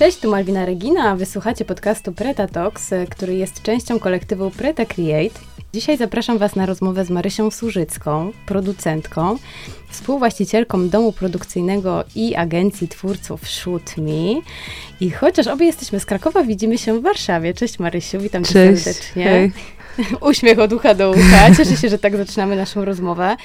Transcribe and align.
Cześć, 0.00 0.18
tu 0.18 0.30
Malwina 0.30 0.66
Regina, 0.66 1.10
a 1.10 1.16
wysłuchacie 1.16 1.64
podcastu 1.64 2.12
Preta 2.12 2.48
Talks, 2.48 2.90
który 3.10 3.34
jest 3.34 3.62
częścią 3.62 3.98
kolektywu 3.98 4.50
Preta 4.50 4.84
Create. 4.84 5.40
Dzisiaj 5.74 5.96
zapraszam 5.96 6.38
Was 6.38 6.56
na 6.56 6.66
rozmowę 6.66 7.04
z 7.04 7.10
Marysią 7.10 7.50
Służycką, 7.50 8.32
producentką, 8.46 9.36
współwłaścicielką 9.90 10.88
domu 10.88 11.12
produkcyjnego 11.12 12.04
i 12.14 12.34
agencji 12.34 12.88
twórców 12.88 13.48
Shoot 13.48 13.96
Me. 13.96 14.40
I 15.00 15.10
chociaż 15.10 15.46
obie 15.46 15.66
jesteśmy 15.66 16.00
z 16.00 16.06
Krakowa, 16.06 16.42
widzimy 16.42 16.78
się 16.78 16.98
w 16.98 17.02
Warszawie. 17.02 17.54
Cześć 17.54 17.78
Marysiu, 17.78 18.20
witam 18.20 18.44
Cię 18.44 18.52
Cześć, 18.52 18.82
serdecznie. 18.82 19.24
hej. 19.24 19.52
Uśmiech 20.30 20.58
od 20.58 20.72
ucha 20.72 20.94
do 20.94 21.10
ucha. 21.10 21.54
Cieszę 21.56 21.76
się, 21.76 21.88
że 21.88 21.98
tak 21.98 22.16
zaczynamy 22.16 22.56
naszą 22.56 22.84
rozmowę. 22.84 23.36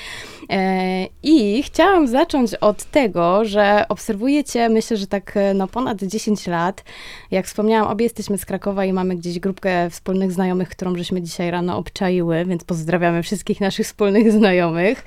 E, 0.50 1.08
I 1.24 1.64
chciałam 1.64 2.08
zacząć 2.08 2.56
od 2.56 2.84
tego, 2.84 3.46
że 3.46 3.86
obserwujecie, 3.90 4.70
myślę, 4.70 4.98
że 4.98 5.08
tak 5.08 5.38
e, 5.38 5.54
no, 5.54 5.68
ponad 5.68 6.04
10 6.04 6.48
lat. 6.48 6.84
Jak 7.32 7.46
wspomniałam, 7.46 7.92
obie 7.92 8.06
jesteśmy 8.06 8.38
z 8.38 8.46
Krakowa 8.46 8.86
i 8.86 8.94
mamy 8.94 9.16
gdzieś 9.16 9.40
grupkę 9.40 9.90
wspólnych 9.90 10.32
znajomych, 10.32 10.70
którą 10.70 10.98
żeśmy 10.98 11.22
dzisiaj 11.22 11.52
rano 11.52 11.78
obczaiły, 11.78 12.46
więc 12.46 12.64
pozdrawiamy 12.64 13.24
wszystkich 13.24 13.62
naszych 13.62 13.86
wspólnych 13.86 14.32
znajomych. 14.32 15.06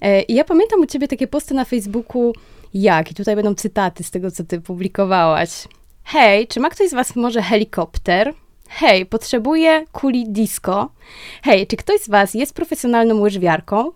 E, 0.00 0.22
I 0.22 0.34
ja 0.34 0.44
pamiętam 0.44 0.80
u 0.80 0.86
ciebie 0.86 1.08
takie 1.08 1.26
posty 1.26 1.54
na 1.54 1.64
Facebooku, 1.64 2.32
jak, 2.74 3.10
i 3.10 3.14
tutaj 3.14 3.36
będą 3.36 3.54
cytaty 3.54 4.04
z 4.04 4.10
tego, 4.10 4.30
co 4.30 4.44
ty 4.44 4.60
publikowałaś. 4.60 5.50
Hej, 6.04 6.46
czy 6.46 6.60
ma 6.60 6.70
ktoś 6.70 6.88
z 6.88 6.94
was 6.94 7.16
może 7.16 7.42
helikopter? 7.42 8.34
Hej, 8.72 9.06
potrzebuję 9.06 9.84
kuli 9.92 10.24
disco. 10.28 10.92
Hej, 11.42 11.66
czy 11.66 11.76
ktoś 11.76 12.00
z 12.00 12.08
Was 12.08 12.34
jest 12.34 12.54
profesjonalną 12.54 13.20
łyżwiarką? 13.20 13.92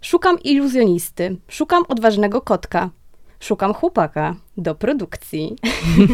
Szukam 0.00 0.38
iluzjonisty. 0.40 1.36
Szukam 1.48 1.82
odważnego 1.88 2.40
kotka. 2.40 2.90
Szukam 3.40 3.74
chłopaka 3.74 4.34
do 4.56 4.74
produkcji. 4.74 5.56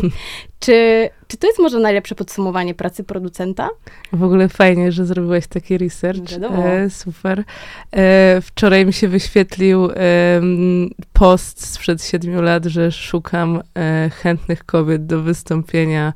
czy, 0.61 1.09
czy 1.29 1.37
to 1.37 1.47
jest 1.47 1.59
może 1.59 1.79
najlepsze 1.79 2.15
podsumowanie 2.15 2.75
pracy 2.75 3.05
producenta? 3.05 3.69
W 4.13 4.23
ogóle 4.23 4.49
fajnie, 4.49 4.93
że 4.93 5.07
zrobiłeś 5.07 5.47
taki 5.47 5.79
research. 5.79 6.31
Wiadomo. 6.31 6.67
E, 6.67 6.91
super. 6.91 7.45
E, 7.93 8.41
wczoraj 8.41 8.87
mi 8.87 8.93
się 8.93 9.09
wyświetlił 9.09 9.89
em, 9.95 10.91
post 11.13 11.67
sprzed 11.67 12.05
siedmiu 12.05 12.43
lat, 12.43 12.65
że 12.65 12.93
szukam 12.93 13.63
e, 13.75 14.11
chętnych 14.23 14.65
kobiet 14.65 15.07
do 15.07 15.23
wystąpienia 15.23 16.13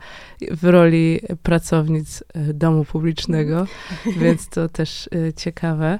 w 0.50 0.64
roli 0.64 1.20
pracownic 1.42 2.24
e, 2.34 2.54
domu 2.54 2.84
publicznego, 2.84 3.66
więc 4.20 4.48
to 4.48 4.68
też 4.68 5.08
e, 5.28 5.32
ciekawe. 5.32 5.98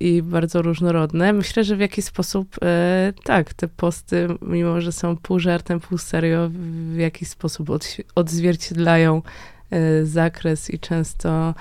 I 0.00 0.22
bardzo 0.22 0.62
różnorodne. 0.62 1.32
Myślę, 1.32 1.64
że 1.64 1.76
w 1.76 1.80
jakiś 1.80 2.04
sposób 2.04 2.56
e, 2.62 3.12
tak, 3.24 3.54
te 3.54 3.68
posty, 3.68 4.28
mimo 4.42 4.80
że 4.80 4.92
są 4.92 5.16
pół 5.16 5.38
żartem, 5.38 5.80
pół 5.80 5.98
serio, 5.98 6.50
w 6.92 6.96
jakiś 6.96 7.28
sposób 7.28 7.68
odzwierciedlają 8.14 9.22
e, 9.70 10.06
zakres 10.06 10.70
i 10.70 10.78
często 10.78 11.54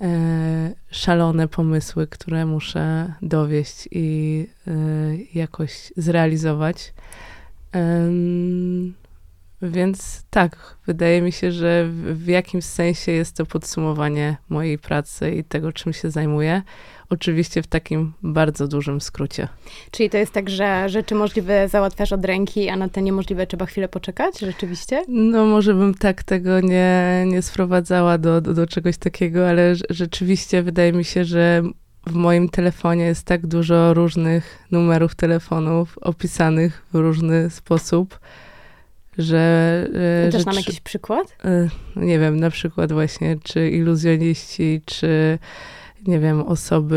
e, 0.00 0.74
szalone 0.90 1.48
pomysły, 1.48 2.06
które 2.06 2.46
muszę 2.46 3.12
dowieść 3.22 3.88
i 3.90 4.46
jakoś 5.34 5.92
zrealizować. 5.96 6.94
Em, 7.72 8.94
więc 9.62 10.22
tak, 10.30 10.76
wydaje 10.86 11.22
mi 11.22 11.32
się, 11.32 11.52
że 11.52 11.84
w, 11.88 12.24
w 12.24 12.26
jakimś 12.26 12.64
sensie 12.64 13.12
jest 13.12 13.36
to 13.36 13.46
podsumowanie 13.46 14.36
mojej 14.48 14.78
pracy 14.78 15.30
i 15.30 15.44
tego, 15.44 15.72
czym 15.72 15.92
się 15.92 16.10
zajmuję. 16.10 16.62
Oczywiście 17.10 17.62
w 17.62 17.66
takim 17.66 18.12
bardzo 18.22 18.68
dużym 18.68 19.00
skrócie. 19.00 19.48
Czyli 19.90 20.10
to 20.10 20.16
jest 20.16 20.32
tak, 20.32 20.50
że 20.50 20.88
rzeczy 20.88 21.14
możliwe 21.14 21.68
załatwiasz 21.68 22.12
od 22.12 22.24
ręki, 22.24 22.68
a 22.68 22.76
na 22.76 22.88
te 22.88 23.02
niemożliwe 23.02 23.46
trzeba 23.46 23.66
chwilę 23.66 23.88
poczekać? 23.88 24.38
Rzeczywiście? 24.38 25.04
No, 25.08 25.46
może 25.46 25.74
bym 25.74 25.94
tak 25.94 26.22
tego 26.22 26.60
nie, 26.60 27.24
nie 27.26 27.42
sprowadzała 27.42 28.18
do, 28.18 28.40
do, 28.40 28.54
do 28.54 28.66
czegoś 28.66 28.98
takiego, 28.98 29.48
ale 29.48 29.72
rz- 29.72 29.82
rzeczywiście 29.90 30.62
wydaje 30.62 30.92
mi 30.92 31.04
się, 31.04 31.24
że 31.24 31.62
w 32.06 32.12
moim 32.12 32.48
telefonie 32.48 33.04
jest 33.04 33.26
tak 33.26 33.46
dużo 33.46 33.94
różnych 33.94 34.58
numerów 34.70 35.14
telefonów 35.14 35.98
opisanych 35.98 36.86
w 36.92 36.94
różny 36.94 37.50
sposób, 37.50 38.18
że. 39.18 39.86
e, 40.26 40.30
Też 40.32 40.40
że 40.40 40.46
nam 40.46 40.56
jakiś 40.56 40.80
przykład? 40.80 41.36
e, 41.44 41.68
nie 41.96 42.18
wiem, 42.18 42.40
na 42.40 42.50
przykład 42.50 42.92
właśnie, 42.92 43.36
czy 43.42 43.70
iluzjoniści, 43.70 44.82
czy 44.86 45.38
nie 46.06 46.20
wiem, 46.20 46.40
osoby 46.40 46.96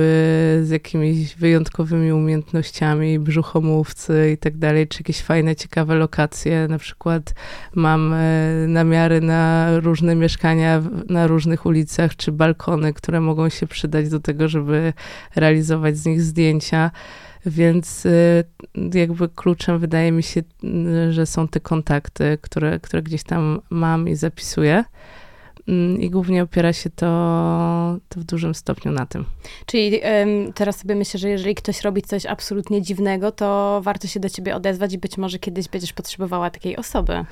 z 0.64 0.70
jakimiś 0.70 1.36
wyjątkowymi 1.36 2.12
umiejętnościami, 2.14 3.20
brzuchomówcy 3.20 4.32
i 4.34 4.38
tak 4.38 4.58
dalej, 4.58 4.88
czy 4.88 4.98
jakieś 5.00 5.22
fajne, 5.22 5.56
ciekawe 5.56 5.96
lokacje. 5.96 6.68
Na 6.68 6.78
przykład 6.78 7.34
mam 7.76 8.14
e, 8.14 8.18
namiary 8.68 9.22
na 9.22 9.70
różne 9.80 10.16
mieszkania 10.16 10.82
na 11.10 11.28
różnych 11.28 11.66
ulicach, 11.66 12.16
czy 12.16 12.32
balkony, 12.32 12.94
które 12.94 13.22
mogą 13.22 13.50
się 13.50 13.68
przydać 13.68 14.10
do 14.10 14.20
tego, 14.20 14.48
żeby 14.48 14.94
realizować 15.36 15.98
z 15.98 16.06
nich 16.06 16.22
zdjęcia. 16.22 16.92
Więc 17.46 18.06
e, 18.06 18.44
jakby 18.94 19.30
kluczem 19.30 19.80
wydaje 19.80 20.12
mi 20.12 20.24
się, 20.24 20.44
m, 20.64 21.12
że 21.14 21.26
są 21.26 21.48
te 21.48 21.60
kontakty, 21.60 22.38
które, 22.42 22.80
które 22.80 23.04
gdzieś 23.04 23.24
tam 23.24 23.62
mam 23.70 24.10
i 24.10 24.16
zapisuję. 24.16 24.84
Mm, 25.68 26.02
I 26.02 26.10
głównie 26.10 26.44
opiera 26.44 26.74
się 26.74 26.90
to, 26.90 27.06
to 28.10 28.20
w 28.20 28.24
dużym 28.24 28.56
stopniu 28.56 28.92
na 28.92 29.06
tym. 29.06 29.26
Czyli 29.66 30.02
teraz 30.56 30.78
sobie 30.78 30.96
myślę, 30.96 31.20
że 31.20 31.30
jeżeli 31.30 31.56
ktoś 31.56 31.82
robi 31.82 32.02
coś 32.02 32.26
absolutnie 32.26 32.82
dziwnego, 32.82 33.32
to 33.32 33.82
warto 33.84 34.08
się 34.08 34.20
do 34.20 34.30
ciebie 34.30 34.56
odezwać 34.56 34.94
i 34.94 34.98
być 34.98 35.18
może 35.18 35.40
kiedyś 35.40 35.68
będziesz 35.68 35.94
potrzebowała 35.94 36.50
takiej 36.50 36.78
osoby. 36.78 37.26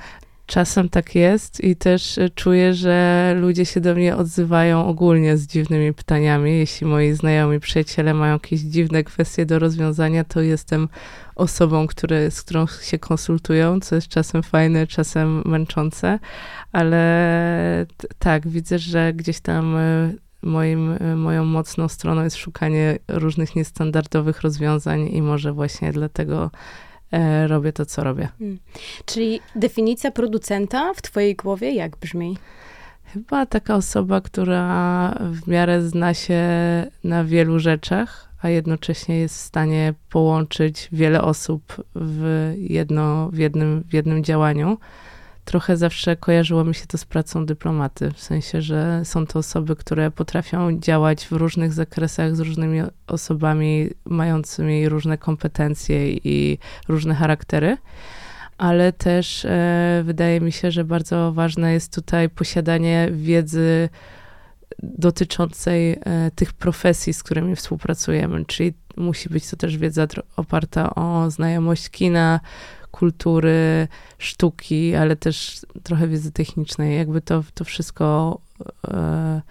Czasem 0.46 0.88
tak 0.88 1.14
jest 1.14 1.64
i 1.64 1.76
też 1.76 2.18
e, 2.18 2.30
czuję, 2.30 2.74
że 2.74 3.34
ludzie 3.40 3.66
się 3.66 3.80
do 3.80 3.94
mnie 3.94 4.16
odzywają 4.16 4.86
ogólnie 4.86 5.36
z 5.36 5.46
dziwnymi 5.46 5.94
pytaniami. 5.94 6.58
Jeśli 6.58 6.86
moi 6.86 7.12
znajomi, 7.12 7.60
przyjaciele 7.60 8.14
mają 8.14 8.32
jakieś 8.32 8.60
dziwne 8.60 9.04
kwestie 9.04 9.46
do 9.46 9.58
rozwiązania, 9.58 10.24
to 10.24 10.40
jestem 10.40 10.88
osobą, 11.34 11.86
z 12.30 12.42
którą 12.42 12.66
się 12.66 12.98
konsultują, 12.98 13.80
co 13.80 13.94
jest 13.94 14.08
czasem 14.08 14.42
fajne, 14.42 14.86
czasem 14.86 15.42
męczące, 15.44 16.18
ale 16.72 17.86
tak, 18.18 18.48
widzę, 18.48 18.78
że 18.78 19.12
gdzieś 19.12 19.40
tam 19.40 19.76
e, 19.76 20.12
moim, 20.42 20.96
e, 21.00 21.16
moją 21.16 21.44
mocną 21.44 21.88
stroną 21.88 22.24
jest 22.24 22.36
szukanie 22.36 22.98
różnych 23.08 23.56
niestandardowych 23.56 24.42
rozwiązań 24.42 25.08
i 25.08 25.22
może 25.22 25.52
właśnie 25.52 25.92
dlatego 25.92 26.50
robię 27.46 27.72
to, 27.72 27.86
co 27.86 28.04
robię. 28.04 28.28
Czyli 29.04 29.40
definicja 29.56 30.10
producenta 30.10 30.94
w 30.94 31.02
twojej 31.02 31.36
głowie 31.36 31.74
jak 31.74 31.96
brzmi? 31.96 32.38
Chyba 33.04 33.46
taka 33.46 33.74
osoba, 33.74 34.20
która 34.20 35.10
w 35.20 35.48
miarę 35.48 35.82
zna 35.82 36.14
się 36.14 36.42
na 37.04 37.24
wielu 37.24 37.58
rzeczach, 37.58 38.28
a 38.42 38.48
jednocześnie 38.48 39.18
jest 39.18 39.36
w 39.36 39.40
stanie 39.40 39.94
połączyć 40.10 40.88
wiele 40.92 41.22
osób 41.22 41.84
w, 41.94 42.54
jedno, 42.58 43.30
w, 43.32 43.38
jednym, 43.38 43.84
w 43.88 43.94
jednym 43.94 44.24
działaniu. 44.24 44.78
Trochę 45.44 45.76
zawsze 45.76 46.16
kojarzyło 46.16 46.64
mi 46.64 46.74
się 46.74 46.86
to 46.86 46.98
z 46.98 47.04
pracą 47.04 47.46
dyplomaty, 47.46 48.10
w 48.10 48.20
sensie, 48.20 48.62
że 48.62 49.00
są 49.04 49.26
to 49.26 49.38
osoby, 49.38 49.76
które 49.76 50.10
potrafią 50.10 50.78
działać 50.78 51.26
w 51.26 51.32
różnych 51.32 51.72
zakresach 51.72 52.36
z 52.36 52.40
różnymi 52.40 52.82
osobami 53.06 53.90
mającymi 54.04 54.88
różne 54.88 55.18
kompetencje 55.18 56.12
i 56.12 56.58
różne 56.88 57.14
charaktery 57.14 57.76
ale 58.58 58.92
też 58.92 59.44
e, 59.44 60.02
wydaje 60.04 60.40
mi 60.40 60.52
się, 60.52 60.70
że 60.70 60.84
bardzo 60.84 61.32
ważne 61.32 61.72
jest 61.72 61.94
tutaj 61.94 62.30
posiadanie 62.30 63.08
wiedzy 63.12 63.88
dotyczącej 64.82 65.92
e, 65.92 66.30
tych 66.34 66.52
profesji, 66.52 67.12
z 67.12 67.22
którymi 67.22 67.56
współpracujemy, 67.56 68.44
czyli 68.44 68.74
musi 68.96 69.28
być 69.28 69.50
to 69.50 69.56
też 69.56 69.78
wiedza 69.78 70.06
oparta 70.36 70.94
o 70.94 71.30
znajomość 71.30 71.90
kina, 71.90 72.40
kultury, 72.94 73.88
sztuki, 74.18 74.94
ale 74.94 75.16
też 75.16 75.60
trochę 75.82 76.08
wiedzy 76.08 76.32
technicznej. 76.32 76.96
Jakby 76.96 77.20
to, 77.20 77.44
to 77.54 77.64
wszystko 77.64 78.38
e, 78.88 79.42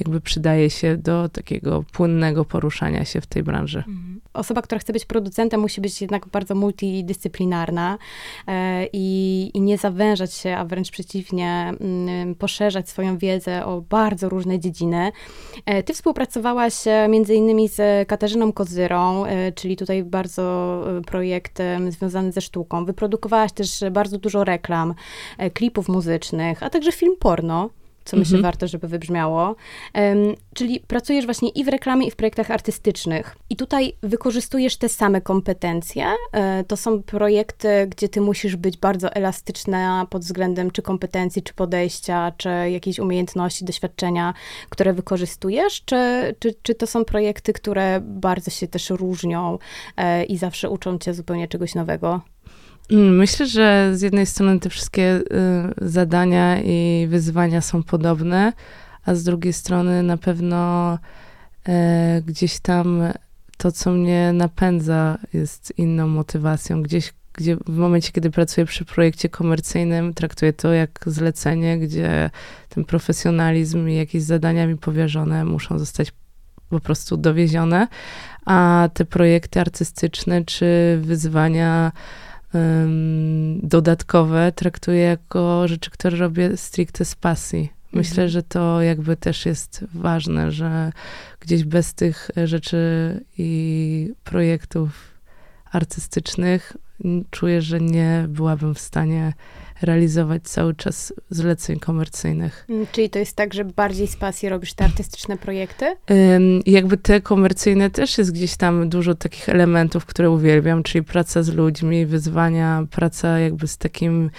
jakby 0.00 0.20
przydaje 0.20 0.70
się 0.70 0.96
do 0.96 1.28
takiego 1.28 1.84
płynnego 1.92 2.44
poruszania 2.44 3.04
się 3.04 3.20
w 3.20 3.26
tej 3.26 3.42
branży. 3.42 3.84
Osoba, 4.32 4.62
która 4.62 4.78
chce 4.78 4.92
być 4.92 5.04
producentem, 5.04 5.60
musi 5.60 5.80
być 5.80 6.00
jednak 6.00 6.28
bardzo 6.28 6.54
multidyscyplinarna 6.54 7.98
e, 8.46 8.86
i, 8.92 9.50
i 9.54 9.60
nie 9.60 9.78
zawężać 9.78 10.34
się, 10.34 10.56
a 10.56 10.64
wręcz 10.64 10.90
przeciwnie, 10.90 11.72
mm, 11.80 12.34
poszerzać 12.34 12.88
swoją 12.88 13.18
wiedzę 13.18 13.66
o 13.66 13.80
bardzo 13.80 14.28
różne 14.28 14.58
dziedziny. 14.58 15.12
E, 15.66 15.82
ty 15.82 15.94
współpracowałaś 15.94 16.86
e, 16.86 17.08
między 17.08 17.34
innymi 17.34 17.68
z 17.68 18.08
Katarzyną 18.08 18.52
Kozyrą, 18.52 19.24
czyli 19.54 19.76
tutaj 19.76 20.04
bardzo 20.04 20.84
projekt 21.06 21.58
związany 21.88 22.32
ze 22.32 22.40
sztuką. 22.40 22.84
Wyprodukowałaś 22.84 23.52
też 23.52 23.84
bardzo 23.90 24.18
dużo 24.18 24.44
reklam, 24.44 24.94
klipów 25.54 25.88
muzycznych, 25.88 26.62
a 26.62 26.70
także 26.70 26.92
film 26.92 27.16
porno. 27.18 27.70
Co 28.04 28.16
myślę 28.16 28.36
mhm. 28.36 28.42
warto, 28.42 28.68
żeby 28.68 28.88
wybrzmiało. 28.88 29.56
Um, 29.94 30.34
czyli 30.54 30.80
pracujesz 30.80 31.24
właśnie 31.24 31.48
i 31.48 31.64
w 31.64 31.68
reklamie, 31.68 32.06
i 32.06 32.10
w 32.10 32.16
projektach 32.16 32.50
artystycznych. 32.50 33.36
I 33.50 33.56
tutaj 33.56 33.92
wykorzystujesz 34.02 34.76
te 34.76 34.88
same 34.88 35.20
kompetencje. 35.20 36.06
E, 36.32 36.64
to 36.64 36.76
są 36.76 37.02
projekty, 37.02 37.86
gdzie 37.86 38.08
ty 38.08 38.20
musisz 38.20 38.56
być 38.56 38.76
bardzo 38.76 39.12
elastyczna 39.12 40.06
pod 40.10 40.22
względem 40.22 40.70
czy 40.70 40.82
kompetencji, 40.82 41.42
czy 41.42 41.54
podejścia, 41.54 42.32
czy 42.36 42.48
jakiejś 42.48 42.98
umiejętności, 42.98 43.64
doświadczenia, 43.64 44.34
które 44.68 44.92
wykorzystujesz, 44.92 45.84
czy, 45.84 46.34
czy, 46.38 46.54
czy 46.62 46.74
to 46.74 46.86
są 46.86 47.04
projekty, 47.04 47.52
które 47.52 48.00
bardzo 48.00 48.50
się 48.50 48.68
też 48.68 48.90
różnią 48.90 49.58
e, 49.96 50.24
i 50.24 50.36
zawsze 50.36 50.70
uczą 50.70 50.98
cię 50.98 51.14
zupełnie 51.14 51.48
czegoś 51.48 51.74
nowego? 51.74 52.20
Mm, 52.90 53.16
myślę, 53.16 53.46
że 53.46 53.90
z 53.94 54.02
jednej 54.02 54.26
strony 54.26 54.60
te 54.60 54.70
wszystkie 54.70 55.02
y, 55.02 55.22
zadania 55.76 56.60
i 56.62 57.06
wyzwania 57.08 57.60
są 57.60 57.82
podobne, 57.82 58.52
a 59.04 59.14
z 59.14 59.24
drugiej 59.24 59.52
strony 59.52 60.02
na 60.02 60.16
pewno 60.16 60.98
e, 61.68 62.22
gdzieś 62.26 62.60
tam 62.60 63.02
to, 63.56 63.72
co 63.72 63.90
mnie 63.90 64.32
napędza, 64.32 65.18
jest 65.32 65.72
inną 65.78 66.08
motywacją. 66.08 66.82
Gdzieś, 66.82 67.12
gdzie 67.32 67.56
w 67.56 67.76
momencie, 67.76 68.12
kiedy 68.12 68.30
pracuję 68.30 68.66
przy 68.66 68.84
projekcie 68.84 69.28
komercyjnym, 69.28 70.14
traktuję 70.14 70.52
to 70.52 70.72
jak 70.72 71.00
zlecenie, 71.06 71.78
gdzie 71.78 72.30
ten 72.68 72.84
profesjonalizm 72.84 73.88
i 73.88 73.94
jakieś 73.96 74.22
zadania 74.22 74.66
mi 74.66 74.76
powierzone 74.76 75.44
muszą 75.44 75.78
zostać 75.78 76.12
po 76.68 76.80
prostu 76.80 77.16
dowiezione, 77.16 77.88
a 78.46 78.88
te 78.94 79.04
projekty 79.04 79.60
artystyczne 79.60 80.44
czy 80.44 80.98
wyzwania 81.02 81.92
dodatkowe 83.62 84.52
traktuję 84.52 85.00
jako 85.00 85.68
rzeczy, 85.68 85.90
które 85.90 86.16
robię 86.18 86.56
stricte 86.56 87.04
z 87.04 87.14
pasji. 87.14 87.72
Myślę, 87.92 88.10
mhm. 88.10 88.28
że 88.28 88.42
to 88.42 88.82
jakby 88.82 89.16
też 89.16 89.46
jest 89.46 89.84
ważne, 89.94 90.52
że 90.52 90.92
gdzieś 91.40 91.64
bez 91.64 91.94
tych 91.94 92.30
rzeczy 92.44 92.80
i 93.38 94.12
projektów 94.24 94.90
artystycznych 95.72 96.76
czuję, 97.30 97.62
że 97.62 97.80
nie 97.80 98.24
byłabym 98.28 98.74
w 98.74 98.80
stanie 98.80 99.32
realizować 99.82 100.42
cały 100.42 100.74
czas 100.74 101.12
zleceń 101.30 101.78
komercyjnych. 101.78 102.66
Mm, 102.68 102.86
czyli 102.92 103.10
to 103.10 103.18
jest 103.18 103.36
tak, 103.36 103.54
że 103.54 103.64
bardziej 103.64 104.06
z 104.06 104.16
pasji 104.16 104.48
robisz 104.48 104.74
te 104.74 104.84
artystyczne 104.84 105.36
projekty? 105.36 105.96
jakby 106.66 106.96
te 106.96 107.20
komercyjne 107.20 107.90
też 107.90 108.18
jest 108.18 108.32
gdzieś 108.32 108.56
tam 108.56 108.88
dużo 108.88 109.14
takich 109.14 109.48
elementów, 109.48 110.06
które 110.06 110.30
uwielbiam, 110.30 110.82
czyli 110.82 111.04
praca 111.04 111.42
z 111.42 111.48
ludźmi, 111.48 112.06
wyzwania, 112.06 112.84
praca 112.90 113.38
jakby 113.38 113.68
z 113.68 113.78
takim 113.78 114.30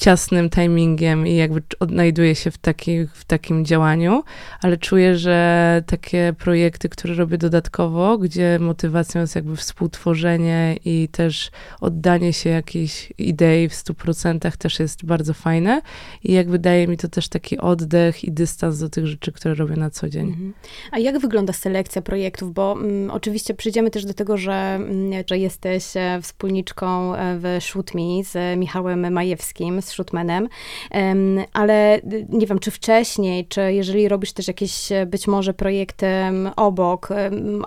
ciasnym 0.00 0.50
timingiem 0.50 1.26
i 1.26 1.36
jakby 1.36 1.62
odnajduję 1.80 2.34
się 2.34 2.50
w, 2.50 2.58
taki, 2.58 3.06
w 3.06 3.24
takim 3.24 3.64
działaniu, 3.64 4.22
ale 4.62 4.76
czuję, 4.76 5.18
że 5.18 5.82
takie 5.86 6.34
projekty, 6.38 6.88
które 6.88 7.14
robię 7.14 7.38
dodatkowo, 7.38 8.18
gdzie 8.18 8.58
motywacją 8.60 9.20
jest 9.20 9.34
jakby 9.34 9.56
współtworzenie 9.56 10.76
i 10.84 11.08
też 11.12 11.50
oddanie 11.80 12.32
się 12.32 12.50
jakiejś 12.50 13.12
idei 13.18 13.68
w 13.68 13.72
100% 13.72 14.56
też 14.56 14.80
jest 14.80 15.04
bardzo 15.04 15.34
fajne 15.34 15.82
i 16.24 16.32
jakby 16.32 16.58
daje 16.58 16.88
mi 16.88 16.96
to 16.96 17.08
też 17.08 17.28
taki 17.28 17.58
oddech 17.58 18.24
i 18.24 18.32
dystans 18.32 18.78
do 18.78 18.88
tych 18.88 19.06
rzeczy, 19.06 19.32
które 19.32 19.54
robię 19.54 19.76
na 19.76 19.90
co 19.90 20.08
dzień. 20.08 20.28
Mhm. 20.28 20.54
A 20.90 20.98
jak 20.98 21.18
wygląda 21.18 21.52
selekcja 21.52 22.02
projektów? 22.02 22.52
Bo 22.52 22.72
mm, 22.72 23.10
oczywiście 23.10 23.54
przyjdziemy 23.54 23.90
też 23.90 24.04
do 24.04 24.14
tego, 24.14 24.36
że, 24.36 24.52
mm, 24.52 25.24
że 25.26 25.38
jesteś 25.38 25.96
e, 25.96 26.18
wspólniczką 26.22 27.14
e, 27.14 27.38
w 27.38 27.64
Shoot 27.64 27.94
Me 27.94 28.24
z 28.24 28.58
Michałem 28.58 29.12
Majewskim, 29.12 29.61
z 29.82 29.88
Shootmanem, 29.90 30.48
ale 31.52 32.00
nie 32.28 32.46
wiem, 32.46 32.58
czy 32.58 32.70
wcześniej, 32.70 33.46
czy 33.46 33.72
jeżeli 33.72 34.08
robisz 34.08 34.32
też 34.32 34.48
jakieś 34.48 34.92
e, 34.92 35.06
być 35.06 35.26
może 35.26 35.54
projekty 35.54 36.06
obok, 36.56 37.08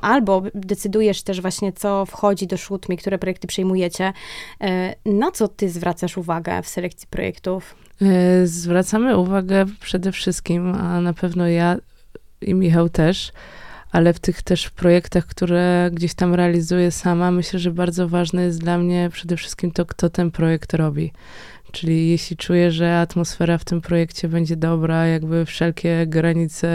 albo 0.02 0.44
decydujesz 0.56 1.24
też 1.24 1.42
właśnie, 1.42 1.74
co 1.74 2.06
wchodzi 2.06 2.48
do 2.48 2.58
Shootme, 2.58 2.98
które 2.98 3.18
projekty 3.18 3.48
przejmujecie, 3.48 4.14
e, 4.62 4.96
na 5.06 5.32
co 5.32 5.48
ty 5.48 5.70
zwracasz 5.70 6.18
uwagę 6.18 6.62
w 6.62 6.68
selekcji 6.68 7.08
projektów? 7.12 7.76
E, 8.02 8.48
zwracamy 8.48 9.18
uwagę 9.18 9.66
przede 9.80 10.12
wszystkim, 10.12 10.76
a 10.76 11.02
na 11.02 11.14
pewno 11.14 11.48
ja 11.48 11.78
i 12.42 12.54
Michał 12.54 12.90
też, 12.90 13.32
ale 13.92 14.14
w 14.14 14.20
tych 14.20 14.42
też 14.42 14.70
projektach, 14.70 15.26
które 15.26 15.90
gdzieś 15.94 16.14
tam 16.14 16.36
realizuję 16.36 16.92
sama, 16.92 17.32
myślę, 17.32 17.60
że 17.60 17.72
bardzo 17.72 18.08
ważne 18.08 18.44
jest 18.44 18.60
dla 18.60 18.78
mnie 18.78 19.10
przede 19.12 19.38
wszystkim 19.38 19.72
to, 19.72 19.86
kto 19.86 20.10
ten 20.10 20.32
projekt 20.32 20.74
robi. 20.74 21.12
Czyli 21.75 22.10
jeśli 22.10 22.38
czuję, 22.38 22.72
że 22.72 23.00
atmosfera 23.00 23.57
w 23.57 23.66
tym 23.66 23.81
projekcie 23.81 24.27
będzie 24.27 24.56
dobra, 24.56 25.06
jakby 25.06 25.45
wszelkie 25.45 26.07
granice 26.07 26.68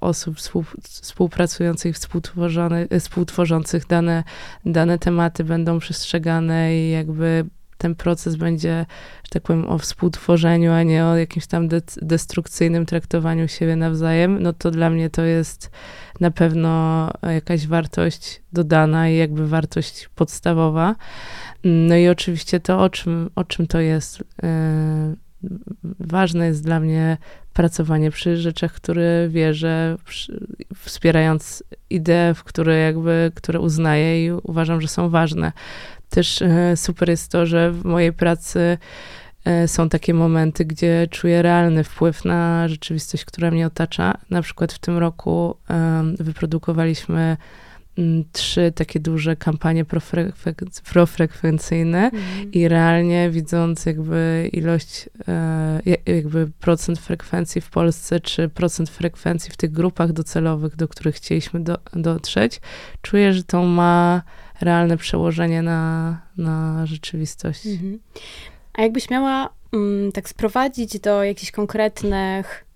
osób 0.00 0.36
współpracujących, 0.82 1.96
współtworzących 2.98 3.86
dane, 3.86 4.24
dane 4.64 4.98
tematy 4.98 5.44
będą 5.44 5.78
przestrzegane 5.78 6.76
i 6.76 6.90
jakby 6.90 7.44
ten 7.80 7.94
proces 7.94 8.36
będzie, 8.36 8.86
że 9.24 9.30
tak 9.30 9.42
powiem, 9.42 9.68
o 9.68 9.78
współtworzeniu, 9.78 10.72
a 10.72 10.82
nie 10.82 11.04
o 11.04 11.16
jakimś 11.16 11.46
tam 11.46 11.68
de 11.68 11.80
destrukcyjnym 12.02 12.86
traktowaniu 12.86 13.48
siebie 13.48 13.76
nawzajem, 13.76 14.42
no 14.42 14.52
to 14.52 14.70
dla 14.70 14.90
mnie 14.90 15.10
to 15.10 15.22
jest 15.22 15.70
na 16.20 16.30
pewno 16.30 17.10
jakaś 17.22 17.66
wartość 17.66 18.42
dodana 18.52 19.08
i 19.08 19.16
jakby 19.16 19.48
wartość 19.48 20.08
podstawowa. 20.14 20.94
No 21.64 21.96
i 21.96 22.08
oczywiście 22.08 22.60
to, 22.60 22.82
o 22.82 22.90
czym, 22.90 23.30
o 23.34 23.44
czym 23.44 23.66
to 23.66 23.80
jest. 23.80 24.24
E, 24.42 25.14
ważne 26.00 26.46
jest 26.46 26.64
dla 26.64 26.80
mnie 26.80 27.16
pracowanie 27.52 28.10
przy 28.10 28.36
rzeczach, 28.36 28.72
które 28.72 29.28
wierzę, 29.28 29.96
wspierając 30.74 31.64
idee, 31.90 32.34
w 32.34 32.44
które 32.44 32.78
jakby, 32.78 33.32
które 33.34 33.60
uznaję 33.60 34.26
i 34.26 34.32
uważam, 34.42 34.80
że 34.80 34.88
są 34.88 35.08
ważne. 35.08 35.52
Też 36.10 36.42
e, 36.42 36.76
super 36.76 37.08
jest 37.08 37.32
to, 37.32 37.46
że 37.46 37.72
w 37.72 37.84
mojej 37.84 38.12
pracy 38.12 38.78
e, 39.44 39.68
są 39.68 39.88
takie 39.88 40.14
momenty, 40.14 40.64
gdzie 40.64 41.08
czuję 41.10 41.42
realny 41.42 41.84
wpływ 41.84 42.24
na 42.24 42.68
rzeczywistość, 42.68 43.24
która 43.24 43.50
mnie 43.50 43.66
otacza. 43.66 44.14
Na 44.30 44.42
przykład 44.42 44.72
w 44.72 44.78
tym 44.78 44.98
roku 44.98 45.56
wyprodukowaliśmy 46.18 47.36
trzy 48.32 48.72
takie 48.74 49.00
duże 49.00 49.36
kampanie 49.36 49.84
profrekwencyjne 50.92 51.98
mm. 51.98 52.52
i 52.52 52.68
realnie 52.68 53.30
widząc 53.30 53.86
jakby 53.86 54.50
ilość, 54.52 55.08
e, 55.28 55.80
jakby 56.06 56.50
procent 56.60 56.98
frekwencji 56.98 57.60
w 57.60 57.70
Polsce, 57.70 58.20
czy 58.20 58.48
procent 58.48 58.90
frekwencji 58.90 59.52
w 59.52 59.56
tych 59.56 59.72
grupach 59.72 60.12
docelowych, 60.12 60.76
do 60.76 60.88
których 60.88 61.14
chcieliśmy 61.14 61.60
do, 61.60 61.78
dotrzeć, 61.92 62.60
czuję, 63.02 63.32
że 63.32 63.44
to 63.44 63.62
ma 63.62 64.22
realne 64.60 64.96
przełożenie 64.96 65.62
na, 65.62 66.20
na 66.36 66.86
rzeczywistość. 66.86 67.66
Mm 67.66 67.78
-hmm. 67.78 67.98
A 68.72 68.82
jakbyś 68.82 69.10
miała 69.10 69.50
mm, 69.72 70.12
tak 70.12 70.28
sprowadzić 70.28 71.00
do 71.00 71.24
jakichś 71.24 71.50
konkretnych 71.50 72.64
Mm, 72.64 72.69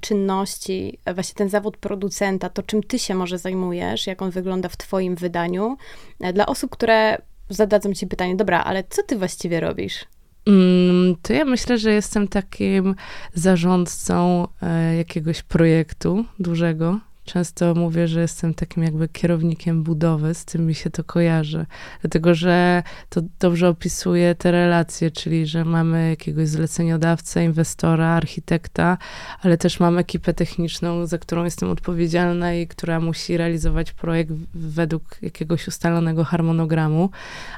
czynności, 0.00 0.98
właśnie 1.14 1.34
ten 1.34 1.48
zawód 1.48 1.76
producenta, 1.76 2.48
to 2.48 2.62
czym 2.62 2.82
ty 2.82 2.98
się 2.98 3.14
może 3.14 3.38
zajmujesz, 3.38 4.06
jak 4.06 4.22
on 4.22 4.30
wygląda 4.30 4.68
w 4.68 4.76
twoim 4.76 5.14
wydaniu, 5.16 5.76
e, 6.20 6.32
dla 6.32 6.46
osób, 6.46 6.70
które 6.70 7.18
zadadzą 7.48 7.94
ci 7.94 8.06
pytanie, 8.06 8.36
dobra, 8.36 8.64
ale 8.64 8.84
co 8.90 9.02
ty 9.02 9.16
właściwie 9.16 9.60
robisz? 9.60 10.04
Mm, 10.46 11.16
to 11.22 11.32
ja 11.32 11.44
myślę, 11.44 11.78
że 11.78 11.92
jestem 11.92 12.28
takim 12.28 12.94
zarządcą 13.34 14.48
e, 14.62 14.96
jakiegoś 14.96 15.42
projektu 15.42 16.24
dużego, 16.38 16.98
Często 17.28 17.74
mówię, 17.74 18.08
że 18.08 18.20
jestem 18.20 18.54
takim 18.54 18.82
jakby 18.82 19.08
kierownikiem 19.08 19.82
budowy, 19.82 20.34
z 20.34 20.44
tym 20.44 20.66
mi 20.66 20.74
się 20.74 20.90
to 20.90 21.04
kojarzy, 21.04 21.66
dlatego 22.00 22.34
że 22.34 22.82
to 23.08 23.20
dobrze 23.40 23.68
opisuje 23.68 24.34
te 24.34 24.50
relacje, 24.50 25.10
czyli 25.10 25.46
że 25.46 25.64
mamy 25.64 26.10
jakiegoś 26.10 26.48
zleceniodawcę, 26.48 27.44
inwestora, 27.44 28.06
architekta, 28.06 28.98
ale 29.42 29.58
też 29.58 29.80
mam 29.80 29.98
ekipę 29.98 30.34
techniczną, 30.34 31.06
za 31.06 31.18
którą 31.18 31.44
jestem 31.44 31.70
odpowiedzialna 31.70 32.54
i 32.54 32.66
która 32.66 33.00
musi 33.00 33.36
realizować 33.36 33.92
projekt 33.92 34.32
według 34.54 35.02
jakiegoś 35.22 35.68
ustalonego 35.68 36.24
harmonogramu, 36.24 37.10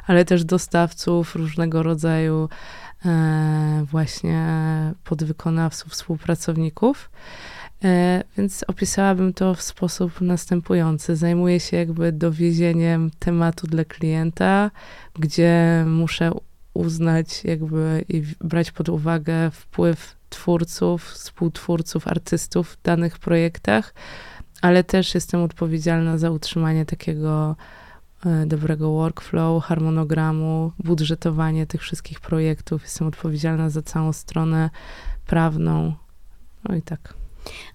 ale 0.07 0.25
też 0.25 0.45
dostawców 0.45 1.37
różnego 1.37 1.83
rodzaju 1.83 2.49
e, 3.07 3.85
właśnie 3.91 4.47
podwykonawców, 5.05 5.93
współpracowników. 5.93 7.11
E, 7.85 8.23
więc 8.37 8.65
opisałabym 8.69 9.33
to 9.33 9.55
w 9.55 9.63
sposób 9.63 10.21
następujący. 10.21 11.17
Zajmuję 11.17 11.61
się 11.61 11.77
jakby 11.77 12.13
dowiezieniem 12.13 13.11
tematu 13.19 13.67
dla 13.67 13.85
klienta, 13.85 14.71
gdzie 15.19 15.85
muszę 15.87 16.31
uznać 16.75 17.45
jakby 17.45 18.05
i 18.09 18.23
brać 18.41 18.71
pod 18.71 18.89
uwagę 18.89 19.51
wpływ 19.51 20.17
twórców, 20.29 21.05
współtwórców, 21.05 22.09
artystów 22.09 22.71
w 22.71 22.83
danych 22.83 23.19
projektach, 23.19 23.95
ale 24.63 24.85
też 24.85 25.15
jestem 25.15 25.43
odpowiedzialna 25.43 26.19
za 26.19 26.31
utrzymanie 26.31 26.87
takiego 26.87 27.57
e, 28.27 28.47
dobrego 28.47 28.91
workflow, 28.93 29.65
harmonogramu, 29.65 30.73
budżetowanie 30.79 31.67
tych 31.67 31.81
wszystkich 31.81 32.21
projektów. 32.21 32.83
Jestem 32.83 33.07
odpowiedzialna 33.07 33.71
za 33.71 33.83
całą 33.83 34.13
stronę 34.13 34.71
prawną 35.27 35.95
No 36.69 36.77
i 36.77 36.83
tak. 36.83 37.20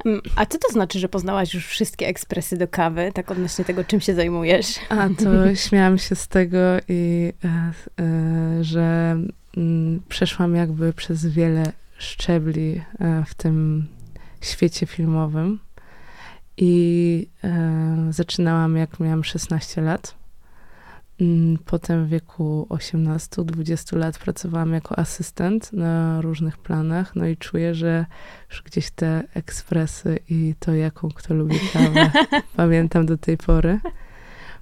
Mm, 0.05 0.22
a 0.36 0.45
co 0.45 0.57
to 0.57 0.72
znaczy, 0.72 1.00
że 1.00 1.10
poznałaś 1.10 1.53
już 1.53 1.67
wszystkie 1.67 2.07
ekspresy 2.07 2.57
do 2.57 2.67
kawy, 2.67 3.12
tak 3.13 3.31
odnośnie 3.31 3.65
tego, 3.65 3.84
czym 3.84 4.01
się 4.01 4.15
zajmujesz? 4.15 4.75
A 4.89 5.10
to 5.10 5.55
śmiałam 5.67 5.98
się 5.98 6.15
z 6.15 6.27
tego 6.27 6.57
i 6.88 7.34
e, 7.45 7.72
e, 8.03 8.63
że 8.63 9.17
mm, 9.57 10.01
przeszłam 10.10 10.55
jakby 10.55 10.93
przez 10.93 11.25
wiele 11.25 11.72
szczebli 11.98 12.81
e, 13.00 13.24
w 13.27 13.34
tym 13.34 13.88
świecie 14.41 14.86
filmowym. 14.86 15.60
I 16.57 17.27
zaczynałam, 18.10 18.77
jak 18.77 19.00
miałam 19.00 19.24
16 19.24 19.81
lat. 19.81 20.15
Mm, 21.22 21.57
potem 21.65 22.05
w 22.05 22.10
wieku 22.10 22.67
18-20 22.69 23.98
lat 23.98 24.17
pracowałam 24.17 24.74
jako 24.74 25.00
asystent 25.00 25.74
na 25.74 26.22
różnych 26.22 26.57
planach, 26.57 27.15
no 27.15 27.27
i 27.27 27.38
czuję, 27.38 27.75
że 27.75 28.05
już 28.50 28.62
gdzieś 28.62 28.91
te 28.91 29.24
ekspresy 29.34 30.19
i 30.29 30.55
to, 30.60 30.74
jaką 30.74 31.10
kto 31.10 31.34
lubi 31.34 31.60
kawę, 31.74 32.12
pamiętam 32.57 33.05
do 33.05 33.17
tej 33.17 33.38
pory. 33.38 33.79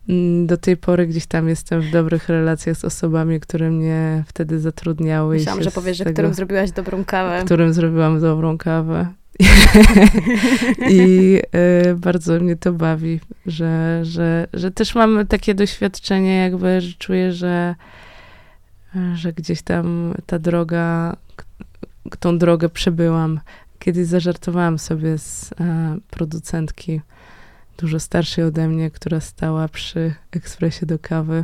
Mm, 0.10 0.48
do 0.48 0.58
tej 0.58 0.78
pory 0.78 1.08
gdzieś 1.08 1.26
tam 1.26 1.50
jestem 1.50 1.82
w 1.82 1.92
dobrych 1.92 2.30
relacjach 2.30 2.78
z 2.78 2.86
osobami, 2.86 3.40
które 3.40 3.70
mnie 3.70 4.24
wtedy 4.28 4.60
zatrudniały. 4.60 5.36
Myślałam, 5.36 5.64
że 5.64 5.72
powiesz, 5.72 5.98
że 5.98 6.06
którym 6.06 6.34
zrobiłaś 6.34 6.72
dobrą 6.72 7.06
kawę. 7.06 7.42
Którym 7.46 7.74
zrobiłam 7.74 8.22
dobrą 8.22 8.58
kawę. 8.58 9.08
I 10.90 11.40
y, 11.92 11.96
bardzo 11.96 12.40
mnie 12.40 12.56
to 12.56 12.74
bawi, 12.74 13.20
że, 13.46 14.00
że, 14.06 14.48
że 14.54 14.72
też 14.72 14.96
mam 14.96 15.28
takie 15.28 15.56
doświadczenie, 15.56 16.38
jakby, 16.38 16.82
że 16.82 16.94
czuję, 16.94 17.32
że, 17.32 17.76
że 19.16 19.34
gdzieś 19.34 19.62
tam 19.62 20.14
ta 20.26 20.40
droga, 20.40 21.18
tą 22.20 22.38
drogę 22.38 22.70
przebyłam. 22.70 23.40
Kiedyś 23.80 24.08
zażartowałam 24.08 24.80
sobie 24.80 25.18
z 25.18 25.54
e, 25.60 25.98
producentki 26.10 27.02
dużo 27.78 28.00
starszej 28.00 28.44
ode 28.44 28.68
mnie, 28.68 28.92
która 28.92 29.20
stała 29.20 29.68
przy 29.68 30.14
ekspresie 30.32 30.86
do 30.86 31.00
kawy 31.00 31.44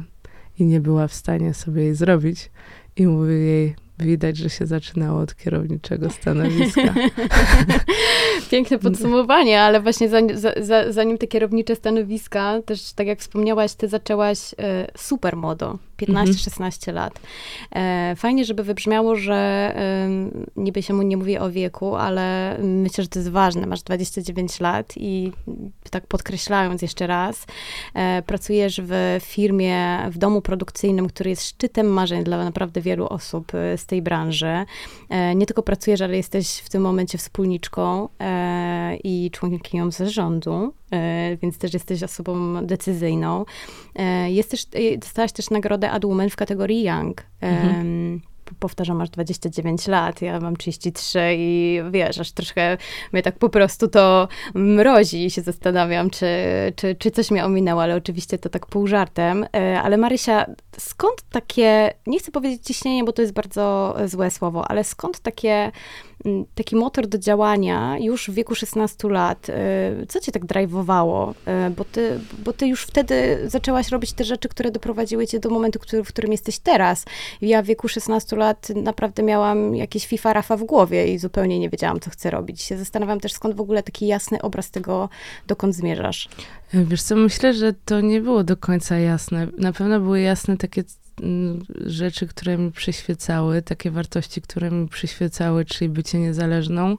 i 0.60 0.65
nie 0.65 0.81
była 0.81 1.08
w 1.08 1.13
stanie 1.13 1.53
sobie 1.53 1.84
jej 1.84 1.96
zrobić. 1.96 2.51
I 2.96 3.08
mówię 3.08 3.34
jej, 3.34 3.75
Widać, 4.00 4.38
że 4.38 4.50
się 4.50 4.65
zaczynało 4.65 5.20
od 5.20 5.36
kierowniczego 5.36 6.10
stanowiska. 6.10 6.94
Piękne 8.51 8.79
podsumowanie, 8.79 9.62
ale 9.62 9.82
właśnie 9.82 10.10
zanim, 10.10 10.38
za, 10.38 10.91
zanim 10.91 11.18
te 11.18 11.27
kierownicze 11.27 11.75
stanowiska, 11.75 12.62
też 12.65 12.94
tak 12.94 13.08
jak 13.08 13.20
wspomniałaś, 13.20 13.74
ty 13.74 13.88
zaczęłaś 13.88 14.56
e, 14.60 14.88
super 14.98 15.36
modo, 15.36 15.79
15-16 16.00 16.94
lat. 16.94 17.20
E, 17.72 18.13
fajnie, 18.15 18.46
żeby 18.46 18.63
wybrzmiało, 18.63 19.15
że 19.15 19.39
niby 20.56 20.84
się 20.84 20.94
mu 20.94 21.01
nie 21.01 21.18
mówi 21.18 21.38
o 21.38 21.51
wieku, 21.51 21.96
ale 21.96 22.58
myślę, 22.63 23.03
że 23.03 23.08
to 23.08 23.20
jest 23.20 23.32
ważne. 23.32 23.68
Masz 23.68 23.82
29 23.82 24.60
lat 24.60 24.94
i 24.98 25.32
tak 25.91 26.08
podkreślając 26.08 26.82
jeszcze 26.82 27.08
raz, 27.08 27.46
e, 27.94 28.22
pracujesz 28.22 28.82
w 28.84 29.20
firmie, 29.22 30.00
w 30.12 30.18
domu 30.18 30.41
produkcyjnym, 30.41 31.08
który 31.08 31.29
jest 31.29 31.48
szczytem 31.48 31.88
marzeń 31.88 32.24
dla 32.24 32.44
naprawdę 32.44 32.82
wielu 32.82 33.08
osób 33.08 33.56
e, 33.56 33.77
z 33.77 33.86
tej 33.86 34.01
branży. 34.01 34.65
Nie 35.36 35.46
tylko 35.46 35.63
pracujesz, 35.63 36.01
ale 36.01 36.18
jesteś 36.18 36.58
w 36.58 36.70
tym 36.70 36.82
momencie 36.82 37.18
wspólniczką 37.18 38.10
i 39.03 39.32
członkinią 39.32 39.91
zarządu, 39.91 40.74
więc 41.41 41.58
też 41.58 41.74
jesteś 41.74 42.03
osobą 42.03 42.65
decyzyjną. 42.65 43.46
Jest 44.27 44.51
też, 44.51 44.65
dostałaś 44.98 45.31
też 45.31 45.50
nagrodę 45.50 45.91
Ad 45.91 46.05
Woman 46.05 46.29
w 46.29 46.36
kategorii 46.36 46.84
Young. 46.84 47.24
Mhm 47.41 48.22
powtarzam, 48.60 48.98
masz 48.98 49.10
29 49.10 49.88
lat, 49.88 50.22
ja 50.22 50.39
mam 50.39 50.58
33 50.58 51.19
i 51.38 51.81
wiesz, 51.91 52.19
aż 52.19 52.31
troszkę 52.31 52.77
mnie 53.13 53.22
tak 53.22 53.38
po 53.38 53.50
prostu 53.50 53.88
to 53.88 54.27
mrozi 54.53 55.25
i 55.25 55.31
się 55.31 55.41
zastanawiam, 55.41 56.10
czy, 56.10 56.27
czy, 56.75 56.96
czy 56.96 57.12
coś 57.12 57.31
mnie 57.31 57.46
ominęło, 57.46 57.84
ale 57.84 57.96
oczywiście 57.96 58.38
to 58.38 58.50
tak 58.50 58.65
pół 58.65 58.88
żartem. 58.88 59.46
E, 59.55 59.81
ale 59.81 59.98
Marysia, 59.98 60.46
skąd 60.77 61.22
takie, 61.31 61.93
nie 62.08 62.19
chcę 62.19 62.31
powiedzieć 62.31 62.65
ciśnienie, 62.65 63.03
bo 63.03 63.12
to 63.12 63.22
jest 63.22 63.34
bardzo 63.34 63.96
złe 64.05 64.31
słowo, 64.31 64.67
ale 64.67 64.84
skąd 64.84 65.19
takie 65.19 65.72
taki 66.56 66.76
motor 66.76 67.08
do 67.08 67.18
działania 67.18 67.98
już 68.00 68.30
w 68.30 68.34
wieku 68.34 68.56
16 68.56 69.10
lat. 69.10 69.50
Y, 69.50 69.54
co 70.08 70.20
cię 70.20 70.32
tak 70.32 70.46
drive'owało? 70.46 71.32
Y, 71.32 71.70
bo 71.70 71.86
ty, 71.86 72.20
bo 72.46 72.54
ty 72.54 72.68
już 72.68 72.84
wtedy 72.84 73.40
zaczęłaś 73.48 73.90
robić 73.90 74.14
te 74.14 74.24
rzeczy, 74.24 74.50
które 74.50 74.72
doprowadziły 74.72 75.28
cię 75.28 75.40
do 75.40 75.50
momentu, 75.50 75.80
który, 75.80 76.04
w 76.04 76.08
którym 76.08 76.32
jesteś 76.32 76.60
teraz. 76.60 77.06
Ja 77.42 77.62
w 77.62 77.66
wieku 77.66 77.88
16 77.88 78.36
lat 78.36 78.70
naprawdę 78.76 79.24
miałam 79.24 79.76
jakieś 79.76 80.08
FIFA 80.08 80.34
Rafa 80.34 80.58
w 80.58 80.64
głowie 80.64 81.14
i 81.14 81.18
zupełnie 81.18 81.60
nie 81.60 81.70
wiedziałam, 81.70 82.00
co 82.00 82.10
chcę 82.10 82.30
robić. 82.30 82.62
Się 82.62 82.78
zastanawiam 82.78 83.20
też, 83.20 83.34
skąd 83.34 83.56
w 83.56 83.62
ogóle 83.62 83.84
taki 83.84 84.08
jasny 84.08 84.42
obraz 84.42 84.72
tego, 84.72 85.10
dokąd 85.48 85.76
zmierzasz. 85.76 86.30
Wiesz 86.74 87.02
co, 87.02 87.16
myślę, 87.16 87.54
że 87.54 87.74
to 87.74 88.02
nie 88.02 88.22
było 88.22 88.44
do 88.44 88.58
końca 88.58 88.98
jasne. 88.98 89.48
Na 89.58 89.74
pewno 89.74 90.00
były 90.00 90.22
jasne 90.22 90.58
takie 90.58 90.84
rzeczy, 91.86 92.28
które 92.28 92.58
mi 92.58 92.72
przyświecały, 92.72 93.62
takie 93.62 93.92
wartości, 93.92 94.42
które 94.42 94.72
mi 94.72 94.88
przyświecały, 94.88 95.66
czyli 95.66 95.90
bycie 95.90 96.20
niezależną. 96.20 96.98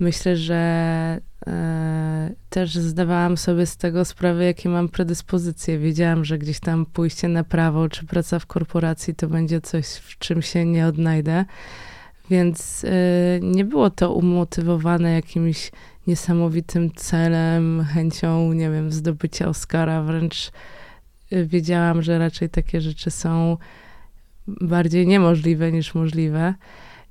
Myślę, 0.00 0.36
że 0.36 0.56
e, 1.46 2.30
też 2.50 2.74
zdawałam 2.74 3.36
sobie 3.36 3.66
z 3.66 3.76
tego 3.76 4.04
sprawę, 4.04 4.44
jakie 4.44 4.68
mam 4.68 4.88
predyspozycje. 4.88 5.78
Wiedziałam, 5.78 6.24
że 6.24 6.38
gdzieś 6.38 6.60
tam 6.60 6.86
pójście 6.86 7.28
na 7.28 7.44
prawo 7.44 7.88
czy 7.88 8.06
praca 8.06 8.38
w 8.38 8.46
korporacji 8.46 9.14
to 9.14 9.28
będzie 9.28 9.60
coś, 9.60 9.86
w 9.86 10.18
czym 10.18 10.42
się 10.42 10.64
nie 10.64 10.86
odnajdę. 10.86 11.44
Więc 12.30 12.84
e, 12.84 12.90
nie 13.42 13.64
było 13.64 13.90
to 13.90 14.12
umotywowane 14.12 15.12
jakimś 15.12 15.70
niesamowitym 16.06 16.90
celem, 16.94 17.84
chęcią, 17.94 18.52
nie 18.52 18.70
wiem, 18.70 18.92
zdobycia 18.92 19.48
Oscara, 19.48 20.02
wręcz 20.02 20.50
wiedziałam, 21.30 22.02
że 22.02 22.18
raczej 22.18 22.48
takie 22.48 22.80
rzeczy 22.80 23.10
są 23.10 23.56
bardziej 24.48 25.06
niemożliwe 25.06 25.72
niż 25.72 25.94
możliwe. 25.94 26.54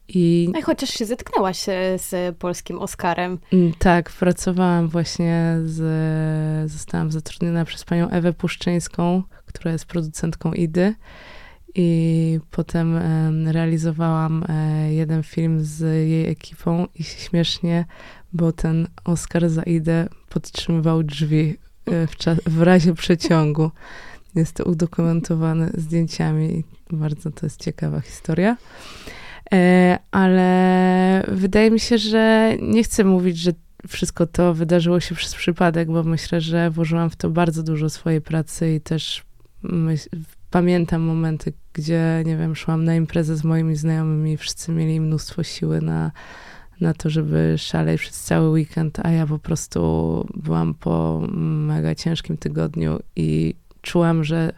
I 0.10 0.50
no 0.54 0.62
chociaż 0.62 0.90
się 0.90 1.06
zetknęłaś 1.06 1.58
z 1.98 2.38
polskim 2.38 2.80
Oscarem. 2.80 3.40
Mm, 3.54 3.74
tak, 3.80 4.12
pracowałam 4.12 4.88
właśnie 4.88 5.58
z, 5.66 6.72
zostałam 6.72 7.12
zatrudniona 7.12 7.66
przez 7.66 7.84
panią 7.84 8.10
Ewę 8.10 8.34
Puszczyńską, 8.34 9.24
która 9.46 9.72
jest 9.72 9.86
producentką 9.86 10.54
Idy. 10.54 10.96
I 11.76 12.40
potem 12.52 13.00
realizowałam 13.48 14.44
e, 14.50 14.94
jeden 14.94 15.24
film 15.24 15.62
z 15.62 15.82
jej 16.10 16.30
ekipą 16.30 16.88
i 16.96 17.04
śmiesznie, 17.04 17.86
bo 18.34 18.52
ten 18.52 18.88
Oscar 19.06 19.50
za 19.50 19.64
Idę 19.64 20.08
podtrzymywał 20.30 21.04
drzwi 21.04 21.58
E, 21.67 21.67
w, 21.88 22.50
w 22.50 22.62
razie 22.62 22.94
przeciągu. 22.94 23.72
Jest 24.36 24.54
to 24.54 24.64
udokumentowane 24.64 25.70
zdjęciami. 25.74 26.64
Bardzo 26.92 27.32
to 27.32 27.46
jest 27.46 27.64
ciekawa 27.64 28.02
historia. 28.02 28.58
E, 29.54 29.98
ale 30.12 31.24
wydaje 31.28 31.72
mi 31.72 31.80
się, 31.80 31.98
że 31.98 32.54
nie 32.62 32.84
chcę 32.84 33.04
mówić, 33.04 33.38
że 33.38 33.52
wszystko 33.88 34.28
to 34.28 34.54
wydarzyło 34.54 35.00
się 35.00 35.16
przez 35.16 35.36
przypadek, 35.36 35.88
bo 35.92 36.04
myślę, 36.04 36.42
że 36.42 36.70
włożyłam 36.70 37.10
w 37.10 37.16
to 37.16 37.30
bardzo 37.30 37.64
dużo 37.64 37.90
swojej 37.90 38.22
pracy 38.22 38.76
i 38.76 38.82
też 38.82 39.26
pamiętam 40.50 41.02
momenty, 41.02 41.54
gdzie, 41.74 42.24
nie 42.26 42.38
wiem, 42.38 42.56
szłam 42.56 42.86
na 42.86 42.96
imprezę 42.96 43.36
z 43.36 43.44
moimi 43.44 43.76
znajomymi 43.76 44.34
i 44.34 44.38
wszyscy 44.38 44.72
mieli 44.72 45.02
mnóstwo 45.02 45.44
siły 45.44 45.82
na 45.82 46.12
na 46.82 46.94
to, 46.94 47.10
żeby 47.10 47.56
szaleć 47.58 48.02
przez 48.02 48.24
cały 48.24 48.50
weekend, 48.50 49.00
a 49.04 49.12
ja 49.12 49.28
po 49.28 49.40
prostu 49.40 49.80
byłam 50.36 50.74
po 50.74 51.22
mega 51.32 51.96
ciężkim 51.96 52.38
tygodniu 52.38 53.00
i 53.16 53.56
czułam, 53.82 54.24
że 54.24 54.54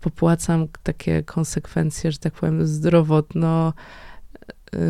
popłacam 0.00 0.68
takie 0.82 1.22
konsekwencje, 1.22 2.12
że 2.12 2.18
tak 2.18 2.32
powiem, 2.32 2.66
zdrowotno 2.66 3.72
yy, 4.72 4.80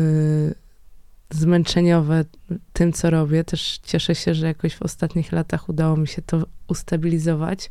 zmęczeniowe 1.29 2.25
tym, 2.73 2.93
co 2.93 3.09
robię. 3.09 3.43
Też 3.43 3.79
cieszę 3.83 4.15
się, 4.15 4.35
że 4.35 4.47
jakoś 4.47 4.75
w 4.75 4.81
ostatnich 4.81 5.31
latach 5.31 5.69
udało 5.69 5.97
mi 5.97 6.07
się 6.07 6.21
to 6.21 6.43
ustabilizować, 6.67 7.69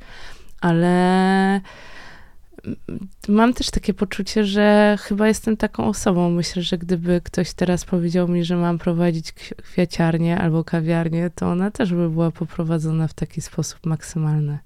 ale 0.60 1.60
mam 3.28 3.54
też 3.54 3.70
takie 3.70 3.94
poczucie, 3.94 4.44
że 4.44 4.96
chyba 5.00 5.28
jestem 5.28 5.56
taką 5.56 5.84
osobą. 5.84 6.30
Myślę, 6.30 6.62
że 6.62 6.78
gdyby 6.78 7.20
ktoś 7.24 7.52
teraz 7.52 7.84
powiedział 7.84 8.28
mi, 8.28 8.44
że 8.44 8.56
mam 8.56 8.78
prowadzić 8.78 9.32
kwiaciarnię 9.32 10.38
albo 10.38 10.64
kawiarnię, 10.64 11.30
to 11.34 11.50
ona 11.50 11.70
też 11.70 11.94
by 11.94 12.10
była 12.10 12.30
poprowadzona 12.30 13.08
w 13.08 13.14
taki 13.14 13.40
sposób 13.40 13.86
maksymalny. 13.86 14.58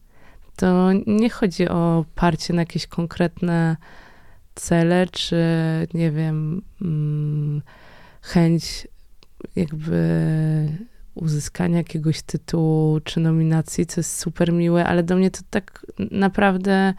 To 0.57 0.91
nie 1.07 1.31
chodzi 1.31 1.69
o 1.69 2.05
parcie 2.15 2.55
na 2.55 2.63
jakieś 2.63 2.87
konkretne 2.87 3.77
cele, 4.55 5.07
czy 5.13 5.37
nie 5.95 6.11
wiem, 6.11 6.63
mm, 6.83 7.63
chęć 8.23 8.89
jakby 9.57 9.99
uzyskania 11.15 11.79
jakiegoś 11.79 12.23
tytułu 12.23 13.01
czy 13.01 13.21
nominacji, 13.21 13.87
co 13.87 14.01
jest 14.01 14.19
super 14.19 14.53
miłe, 14.53 14.87
ale 14.87 15.03
do 15.03 15.17
mnie 15.17 15.31
to 15.31 15.41
tak 15.51 15.87
naprawdę 16.11 16.95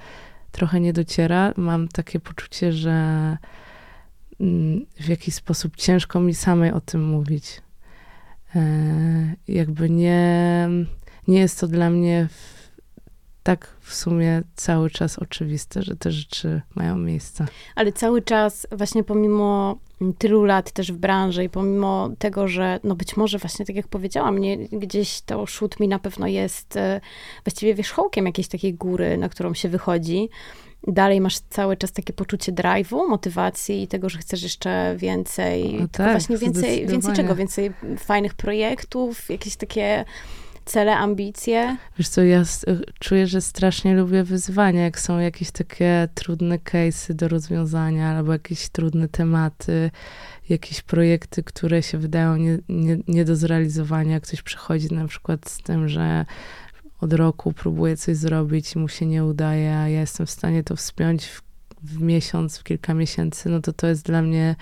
trochę 0.56 0.80
nie 0.80 0.94
dociera. 0.94 1.54
Mam 1.58 1.88
takie 1.88 2.20
poczucie, 2.20 2.74
że 2.74 2.92
mm, 4.40 4.86
w 5.00 5.08
jakiś 5.08 5.36
sposób 5.36 5.76
ciężko 5.76 6.20
mi 6.20 6.34
samej 6.34 6.72
o 6.72 6.82
tym 6.82 7.04
mówić. 7.04 7.62
e, 8.56 9.36
jakby 9.48 9.90
nie, 9.90 10.70
nie 11.28 11.40
jest 11.40 11.60
to 11.60 11.68
dla 11.68 11.90
mnie 11.90 12.28
w, 12.32 12.55
tak 13.46 13.68
w 13.82 13.94
sumie 13.96 14.42
cały 14.56 14.90
czas 14.90 15.20
oczywiste, 15.20 15.84
że 15.84 15.96
te 15.96 16.12
rzeczy 16.12 16.62
mają 16.76 16.98
miejsce. 16.98 17.46
Ale 17.76 17.92
cały 17.92 18.22
czas, 18.22 18.68
właśnie 18.72 19.04
pomimo 19.04 19.78
tylu 20.18 20.44
lat 20.44 20.72
też 20.72 20.92
w 20.92 20.98
branży 20.98 21.44
i 21.44 21.50
pomimo 21.50 22.10
tego, 22.20 22.48
że 22.48 22.80
no 22.84 22.96
być 22.96 23.18
może 23.18 23.38
właśnie 23.38 23.66
tak 23.66 23.76
jak 23.76 23.88
powiedziałam, 23.88 24.40
nie, 24.40 24.58
gdzieś 24.58 25.22
to 25.22 25.46
shoot 25.46 25.80
mi 25.80 25.88
na 25.88 26.00
pewno 26.00 26.28
jest 26.28 26.78
e, 26.78 27.02
właściwie 27.44 27.76
wierzchołkiem 27.76 28.26
jakiejś 28.26 28.48
takiej 28.48 28.74
góry, 28.74 29.18
na 29.18 29.30
którą 29.30 29.54
się 29.54 29.70
wychodzi. 29.70 30.30
Dalej 30.88 31.22
masz 31.22 31.40
cały 31.40 31.78
czas 31.78 31.92
takie 31.92 32.14
poczucie 32.14 32.52
drive'u, 32.52 33.10
motywacji 33.10 33.84
i 33.84 33.88
tego, 33.88 34.10
że 34.10 34.18
chcesz 34.18 34.44
jeszcze 34.44 34.96
więcej, 34.98 35.78
no 35.80 35.88
tak, 35.92 36.12
właśnie 36.12 36.38
więcej, 36.38 36.88
więcej 36.88 37.16
czego? 37.16 37.36
Więcej 37.36 37.72
fajnych 37.98 38.34
projektów, 38.34 39.30
jakieś 39.30 39.56
takie 39.56 40.06
cele, 40.66 40.98
ambicje? 40.98 41.78
Wiesz 41.98 42.10
co, 42.10 42.24
ja 42.24 42.44
czuję, 43.00 43.28
że 43.28 43.42
strasznie 43.42 43.96
lubię 43.96 44.24
wyzwania, 44.24 44.84
jak 44.84 45.00
są 45.00 45.20
jakieś 45.20 45.52
takie 45.52 46.08
trudne 46.14 46.58
case'y 46.58 47.14
do 47.14 47.28
rozwiązania, 47.28 48.10
albo 48.10 48.34
jakieś 48.34 48.70
trudne 48.70 49.08
tematy, 49.08 49.92
jakieś 50.50 50.82
projekty, 50.82 51.44
które 51.44 51.84
się 51.84 51.98
wydają 51.98 52.36
nie, 52.36 52.60
nie, 52.70 52.98
nie 53.08 53.26
do 53.26 53.36
zrealizowania. 53.36 54.20
Ktoś 54.20 54.42
przychodzi 54.42 54.94
na 54.94 55.08
przykład 55.08 55.50
z 55.50 55.58
tym, 55.58 55.90
że 55.90 56.26
od 57.02 57.14
roku 57.14 57.54
próbuje 57.54 57.98
coś 57.98 58.18
zrobić 58.18 58.76
i 58.76 58.80
mu 58.80 58.88
się 58.88 59.06
nie 59.06 59.26
udaje, 59.26 59.78
a 59.78 59.90
ja 59.90 60.00
jestem 60.00 60.26
w 60.26 60.32
stanie 60.32 60.64
to 60.64 60.76
wspiąć 60.76 61.26
w, 61.26 61.42
w 61.84 62.02
miesiąc, 62.02 62.58
w 62.58 62.64
kilka 62.64 62.94
miesięcy, 62.94 63.50
no 63.50 63.62
to 63.62 63.74
to 63.74 63.88
jest 63.88 64.06
dla 64.06 64.22
mnie 64.22 64.56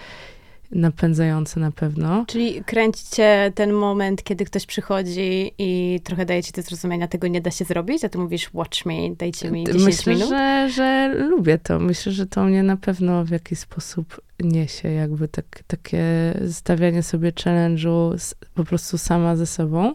napędzające 0.75 1.60
na 1.60 1.72
pewno. 1.72 2.25
Czyli 2.27 2.63
kręcicie 2.63 3.51
ten 3.56 3.74
moment, 3.74 4.24
kiedy 4.24 4.46
ktoś 4.46 4.65
przychodzi 4.65 5.51
i 5.58 6.00
trochę 6.03 6.25
daje 6.25 6.44
ci 6.44 6.51
do 6.51 6.62
zrozumienia, 6.62 7.08
tego 7.08 7.27
nie 7.27 7.42
da 7.42 7.51
się 7.51 7.65
zrobić, 7.65 8.03
a 8.03 8.10
ty 8.10 8.18
mówisz 8.18 8.50
watch 8.53 8.86
me, 8.86 9.15
dajcie 9.18 9.51
mi 9.51 9.63
10 9.63 9.84
Myślę, 9.86 10.13
minut. 10.13 10.30
Że, 10.30 10.70
że 10.70 11.13
lubię 11.30 11.58
to. 11.58 11.80
Myślę, 11.80 12.12
że 12.12 12.25
to 12.25 12.44
mnie 12.44 12.63
na 12.63 12.77
pewno 12.77 13.25
w 13.25 13.30
jakiś 13.30 13.60
sposób 13.60 14.22
niesie, 14.39 14.89
jakby 14.89 15.27
tak, 15.27 15.63
takie 15.68 16.03
stawianie 16.51 17.03
sobie 17.03 17.32
challenge'u 17.32 18.34
po 18.53 18.63
prostu 18.63 18.98
sama 18.98 19.36
ze 19.36 19.46
sobą. 19.46 19.94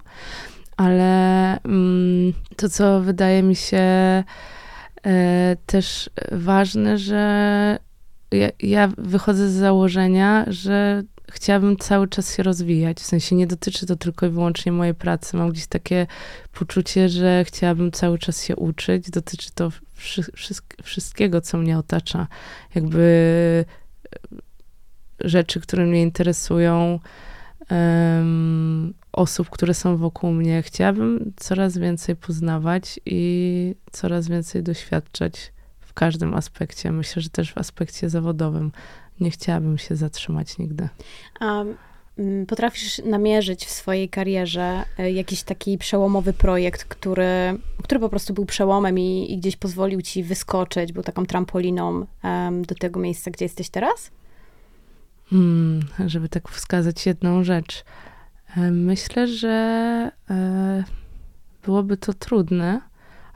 Ale 0.77 1.63
mm, 1.63 2.33
to, 2.57 2.69
co 2.69 3.01
wydaje 3.01 3.43
mi 3.43 3.57
się 3.57 3.79
e, 5.07 5.57
też 5.67 6.11
ważne, 6.33 6.99
że 6.99 7.79
ja, 8.63 8.89
wychodzę 8.99 9.49
z 9.49 9.53
założenia, 9.53 10.45
że 10.47 11.03
chciałabym 11.31 11.77
cały 11.77 12.09
czas 12.09 12.37
się 12.37 12.43
rozwijać. 12.43 12.99
W 12.99 13.07
sensie 13.07 13.37
nie 13.37 13.47
dotyczy 13.47 13.87
to 13.87 13.97
tylko 13.97 14.27
i 14.27 14.31
wyłącznie 14.31 14.73
mojej 14.73 14.95
pracy. 14.95 15.37
Mam 15.37 15.51
gdzieś 15.51 15.67
takie 15.67 16.07
poczucie, 16.53 17.09
że 17.09 17.45
chciałabym 17.45 17.93
cały 17.93 18.19
czas 18.19 18.45
się 18.45 18.57
uczyć. 18.57 19.11
Dotyczy 19.11 19.51
to 19.55 19.71
wszy 19.95 20.23
wszystkiego, 20.83 21.41
co 21.41 21.59
mnie 21.59 21.79
otacza. 21.79 22.27
Jakby 22.75 23.65
e, 24.15 25.29
rzeczy, 25.29 25.61
które 25.61 25.87
mnie 25.87 26.03
interesują, 26.03 27.01
um, 27.71 28.95
osób, 29.13 29.51
które 29.51 29.75
są 29.75 29.97
wokół 29.97 30.33
mnie. 30.33 30.63
Chciałabym 30.63 31.33
coraz 31.37 31.79
więcej 31.79 32.17
poznawać 32.17 33.01
i 33.07 33.75
coraz 33.93 34.29
więcej 34.29 34.63
doświadczać 34.63 35.53
każdym 35.99 36.35
aspekcie. 36.35 36.93
Myślę, 36.93 37.23
że 37.23 37.31
też 37.31 37.53
w 37.53 37.59
aspekcie 37.59 38.11
zawodowym. 38.11 38.73
Nie 39.21 39.31
chciałabym 39.31 39.79
się 39.79 39.97
zatrzymać 39.97 40.59
nigdy. 40.59 40.89
A 41.41 41.65
mm, 42.19 42.47
potrafisz 42.47 42.99
namierzyć 42.99 43.67
w 43.67 43.71
swojej 43.71 44.09
karierze 44.09 44.85
e, 44.99 45.13
jakiś 45.13 45.43
taki 45.43 45.79
przełomowy 45.79 46.33
projekt, 46.33 46.85
który, 46.85 47.59
który 47.83 48.01
po 48.01 48.09
prostu 48.09 48.35
był 48.35 48.47
przełomem 48.47 48.99
i, 48.99 49.33
i 49.33 49.39
gdzieś 49.39 49.57
pozwolił 49.57 50.03
ci 50.03 50.23
wyskoczyć, 50.23 50.93
był 50.93 51.03
taką 51.03 51.27
trampoliną 51.27 52.07
um, 52.25 52.65
do 52.65 52.75
tego 52.75 53.01
miejsca, 53.01 53.31
gdzie 53.31 53.45
jesteś 53.45 53.71
teraz? 53.71 54.11
Hmm, 55.31 55.81
żeby 56.07 56.29
tak 56.29 56.49
wskazać 56.49 57.07
jedną 57.07 57.45
rzecz. 57.45 57.85
E, 58.57 58.71
myślę, 58.71 59.29
że 59.29 59.49
e, 60.31 60.85
byłoby 61.65 61.97
to 61.97 62.15
trudne, 62.15 62.81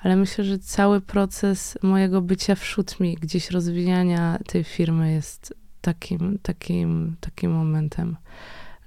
ale 0.02 0.16
myślę, 0.16 0.44
że 0.44 0.58
cały 0.58 1.00
proces 1.00 1.78
mojego 1.82 2.22
bycia 2.22 2.54
wśród 2.54 3.00
mi, 3.00 3.14
gdzieś 3.14 3.50
rozwijania 3.50 4.38
tej 4.46 4.64
firmy 4.64 5.12
jest 5.12 5.54
takim, 5.80 6.38
takim, 6.42 7.16
takim 7.20 7.52
momentem 7.52 8.16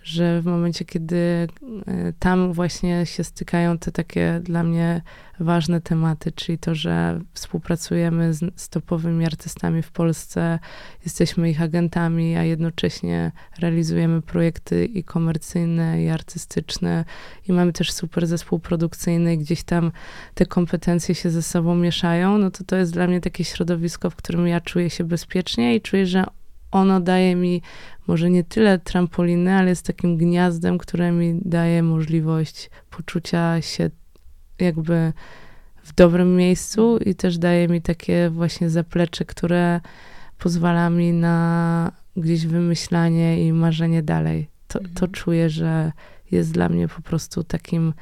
że 0.05 0.41
w 0.41 0.45
momencie, 0.45 0.85
kiedy 0.85 1.47
e, 1.87 2.13
tam 2.19 2.53
właśnie 2.53 3.05
się 3.05 3.23
stykają 3.23 3.77
te 3.77 3.91
takie 3.91 4.39
dla 4.43 4.63
mnie 4.63 5.01
ważne 5.39 5.81
tematy, 5.81 6.31
czyli 6.31 6.57
to, 6.57 6.75
że 6.75 7.19
współpracujemy 7.33 8.33
z, 8.33 8.61
z 8.61 8.69
topowymi 8.69 9.25
artystami 9.25 9.81
w 9.81 9.91
Polsce, 9.91 10.59
jesteśmy 11.03 11.49
ich 11.49 11.61
agentami, 11.61 12.35
a 12.35 12.43
jednocześnie 12.43 13.31
realizujemy 13.59 14.21
projekty 14.21 14.85
i 14.85 15.03
komercyjne, 15.03 16.03
i 16.03 16.09
artystyczne, 16.09 17.05
i 17.47 17.53
mamy 17.53 17.73
też 17.73 17.91
super 17.91 18.27
zespół 18.27 18.59
produkcyjny, 18.59 19.33
i 19.33 19.37
gdzieś 19.37 19.63
tam 19.63 19.91
te 20.33 20.45
kompetencje 20.45 21.15
się 21.15 21.29
ze 21.29 21.41
sobą 21.41 21.75
mieszają, 21.75 22.37
no 22.37 22.51
to 22.51 22.63
to 22.63 22.75
jest 22.75 22.93
dla 22.93 23.07
mnie 23.07 23.21
takie 23.21 23.43
środowisko, 23.43 24.09
w 24.09 24.15
którym 24.15 24.47
ja 24.47 24.61
czuję 24.61 24.89
się 24.89 25.03
bezpiecznie 25.03 25.75
i 25.75 25.81
czuję, 25.81 26.05
że 26.05 26.25
ono 26.75 26.99
daje 26.99 27.35
mi 27.35 27.61
może 28.07 28.29
nie 28.29 28.43
tyle 28.43 28.79
trampoliny, 28.79 29.53
ale 29.53 29.69
jest 29.69 29.85
takim 29.85 30.17
gniazdem, 30.17 30.77
które 30.77 31.11
mi 31.11 31.39
daje 31.45 31.83
możliwość 31.83 32.69
poczucia 32.89 33.61
się 33.61 33.89
jakby 34.59 35.13
w 35.83 35.93
dobrym 35.93 36.35
miejscu 36.35 36.97
i 36.97 37.15
też 37.15 37.37
daje 37.37 37.67
mi 37.67 37.81
takie 37.81 38.29
właśnie 38.29 38.69
zaplecze, 38.69 39.25
które 39.25 39.81
pozwala 40.39 40.89
mi 40.89 41.13
na 41.13 41.91
gdzieś 42.17 42.45
wymyślanie 42.47 43.47
i 43.47 43.53
marzenie 43.53 44.03
dalej. 44.03 44.49
To, 44.67 44.79
to 44.79 44.85
mhm. 44.85 45.11
czuję, 45.11 45.49
że 45.49 45.91
jest 46.31 46.51
dla 46.51 46.69
mnie 46.69 46.87
po 46.87 47.01
prostu 47.01 47.43
takim, 47.43 47.93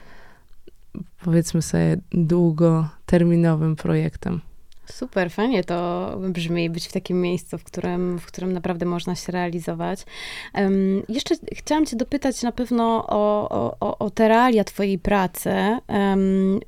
powiedzmy 1.24 1.62
sobie, 1.62 1.98
długoterminowym 2.12 3.76
projektem. 3.76 4.42
Super, 4.86 5.32
fajnie 5.32 5.64
to 5.64 6.10
brzmi, 6.30 6.70
być 6.70 6.88
w 6.88 6.92
takim 6.92 7.22
miejscu, 7.22 7.58
w 7.58 7.64
którym, 7.64 8.20
w 8.20 8.26
którym 8.26 8.54
naprawdę 8.54 8.86
można 8.86 9.16
się 9.16 9.32
realizować. 9.32 10.06
Um, 10.54 11.04
jeszcze 11.10 11.36
chciałam 11.54 11.86
cię 11.86 11.96
dopytać 11.96 12.42
na 12.42 12.52
pewno 12.52 13.06
o, 13.08 13.50
o, 13.80 13.98
o 13.98 14.10
te 14.10 14.28
realia 14.28 14.64
twojej 14.64 15.00
pracy. 15.00 15.50
Um, 15.88 16.60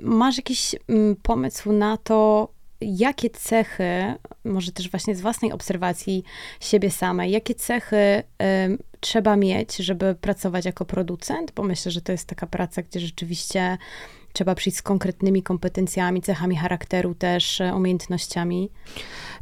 masz 0.00 0.36
jakiś 0.36 0.74
um, 0.88 1.16
pomysł 1.22 1.72
na 1.72 1.96
to, 1.96 2.48
jakie 2.80 3.30
cechy, 3.30 4.14
może 4.44 4.72
też 4.72 4.90
właśnie 4.90 5.14
z 5.14 5.20
własnej 5.20 5.52
obserwacji 5.52 6.24
siebie 6.60 6.90
samej, 6.90 7.30
jakie 7.30 7.54
cechy 7.54 8.22
trzeba 9.00 9.36
mieć, 9.36 9.76
żeby 9.76 10.14
pracować 10.14 10.64
jako 10.64 10.84
producent? 10.84 11.52
Bo 11.52 11.62
myślę, 11.62 11.92
że 11.92 12.00
to 12.00 12.12
jest 12.12 12.28
taka 12.28 12.46
praca, 12.46 12.82
gdzie 12.82 13.00
rzeczywiście 13.00 13.78
trzeba 14.32 14.54
przyjść 14.54 14.78
z 14.78 14.82
konkretnymi 14.82 15.42
kompetencjami, 15.42 16.22
cechami 16.22 16.56
charakteru 16.56 17.14
też, 17.14 17.60
e, 17.60 17.74
umiejętnościami? 17.74 18.70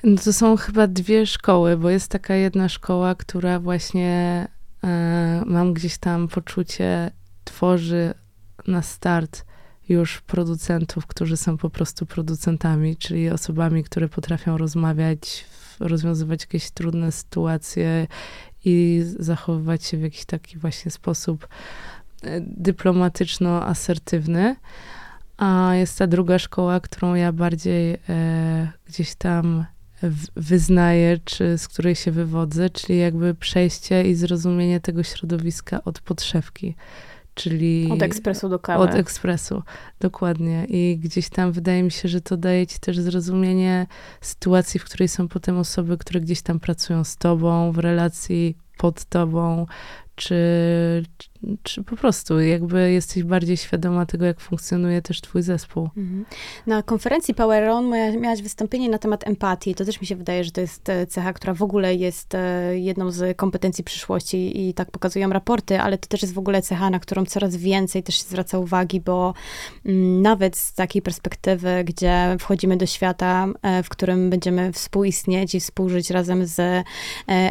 No 0.05 0.17
to 0.25 0.33
są 0.33 0.57
chyba 0.57 0.87
dwie 0.87 1.27
szkoły, 1.27 1.77
bo 1.77 1.91
jest 1.91 2.09
taka 2.09 2.35
jedna 2.35 2.69
szkoła, 2.69 3.15
która 3.15 3.61
właśnie 3.61 4.49
e, 4.85 5.43
mam 5.47 5.75
gdzieś 5.75 5.99
tam 5.99 6.29
poczucie, 6.29 7.11
tworzy 7.45 8.15
na 8.67 8.83
start 8.83 9.45
już 9.89 10.21
producentów, 10.21 11.07
którzy 11.07 11.37
są 11.37 11.57
po 11.57 11.71
prostu 11.71 12.07
producentami, 12.07 12.97
czyli 12.97 13.31
osobami, 13.31 13.85
które 13.85 14.09
potrafią 14.09 14.59
rozmawiać, 14.59 15.45
rozwiązywać 15.81 16.41
jakieś 16.41 16.71
trudne 16.71 17.13
sytuacje 17.13 18.07
i 18.65 19.03
zachowywać 19.19 19.85
się 19.85 19.97
w 19.97 20.03
jakiś 20.03 20.25
taki 20.25 20.59
właśnie 20.59 20.91
sposób 20.91 21.49
dyplomatyczno-asertywny. 22.41 24.57
A 25.37 25.75
jest 25.75 25.99
ta 25.99 26.07
druga 26.07 26.39
szkoła, 26.39 26.81
którą 26.81 27.15
ja 27.15 27.33
bardziej 27.33 27.97
e, 28.09 28.73
gdzieś 28.87 29.15
tam 29.15 29.65
wyznaję, 30.37 31.19
czy 31.25 31.59
z 31.59 31.69
której 31.69 31.95
się 31.95 32.11
wywodzę, 32.11 32.71
czyli 32.71 32.99
jakby 32.99 33.35
przejście 33.35 34.03
i 34.03 34.15
zrozumienie 34.15 34.81
tego 34.81 35.03
środowiska 35.03 35.85
od 35.85 36.01
podszewki. 36.01 36.77
Czyli 37.35 37.89
od 37.93 38.03
ekspresu 38.03 38.49
do 38.49 38.59
kawy. 38.59 38.85
Od 38.85 38.95
ekspresu, 38.95 39.63
dokładnie. 40.01 40.67
I 40.69 40.99
gdzieś 40.99 41.29
tam 41.29 41.53
wydaje 41.53 41.83
mi 41.83 41.91
się, 41.91 42.09
że 42.09 42.21
to 42.21 42.37
daje 42.37 42.67
ci 42.67 42.81
też 42.81 42.99
zrozumienie 42.99 43.87
sytuacji, 44.21 44.81
w 44.81 44.85
której 44.85 45.09
są 45.09 45.29
potem 45.29 45.59
osoby, 45.59 45.99
które 45.99 46.21
gdzieś 46.21 46.43
tam 46.43 46.61
pracują 46.61 47.05
z 47.05 47.17
tobą, 47.17 47.73
w 47.73 47.79
relacji 47.79 48.57
pod 48.79 49.05
tobą, 49.05 49.67
czy, 50.15 50.35
czy 51.63 51.85
po 51.85 51.97
prostu 51.97 52.41
jakby 52.41 52.93
jesteś 52.93 53.23
bardziej 53.23 53.57
świadoma 53.57 54.07
tego, 54.07 54.25
jak 54.25 54.41
funkcjonuje 54.41 55.03
też 55.03 55.21
twój 55.21 55.43
zespół. 55.43 55.89
Mhm. 55.97 56.25
Na 56.67 56.83
konferencji 56.83 57.35
Power 57.35 57.69
On 57.69 57.91
miałaś 58.21 58.43
wystąpienie 58.43 58.89
na 58.89 58.99
temat 58.99 59.27
empatii. 59.27 59.75
To 59.75 59.85
też 59.85 60.01
mi 60.01 60.07
się 60.07 60.17
wydaje, 60.17 60.45
że 60.45 60.51
to 60.51 60.61
jest 60.61 60.89
e, 60.89 61.07
cecha, 61.07 61.33
która 61.33 61.55
w 61.55 61.63
ogóle 61.63 61.95
jest 61.95 62.35
e, 62.35 62.79
jedną 62.79 63.11
z 63.11 63.37
kompetencji 63.37 63.85
przyszłości 63.85 64.69
i 64.69 64.75
tak 64.75 64.91
pokazują 64.91 65.31
raporty, 65.31 65.81
ale 65.81 65.99
to 65.99 66.09
też 66.09 66.23
jest 66.23 66.35
w 66.35 66.39
ogóle 66.39 66.63
cecha, 66.63 66.91
na 66.91 66.99
którą 66.99 67.27
coraz 67.27 67.57
więcej 67.57 68.03
też 68.03 68.15
się 68.15 68.25
zwraca 68.25 68.59
uwagi, 68.59 69.01
bo 69.01 69.35
mm, 69.87 70.23
nawet 70.23 70.57
z 70.57 70.75
takiej 70.75 71.03
perspektywy, 71.03 71.85
gdzie 71.85 72.37
wchodzimy 72.41 72.77
do 72.77 72.87
świata, 72.87 73.49
e, 73.63 73.83
w 73.83 73.89
którym 73.89 74.31
będziemy 74.31 74.73
współistnieć 74.73 75.55
i 75.55 75.61
współżyć 75.61 76.11
razem 76.11 76.47
z 76.47 76.85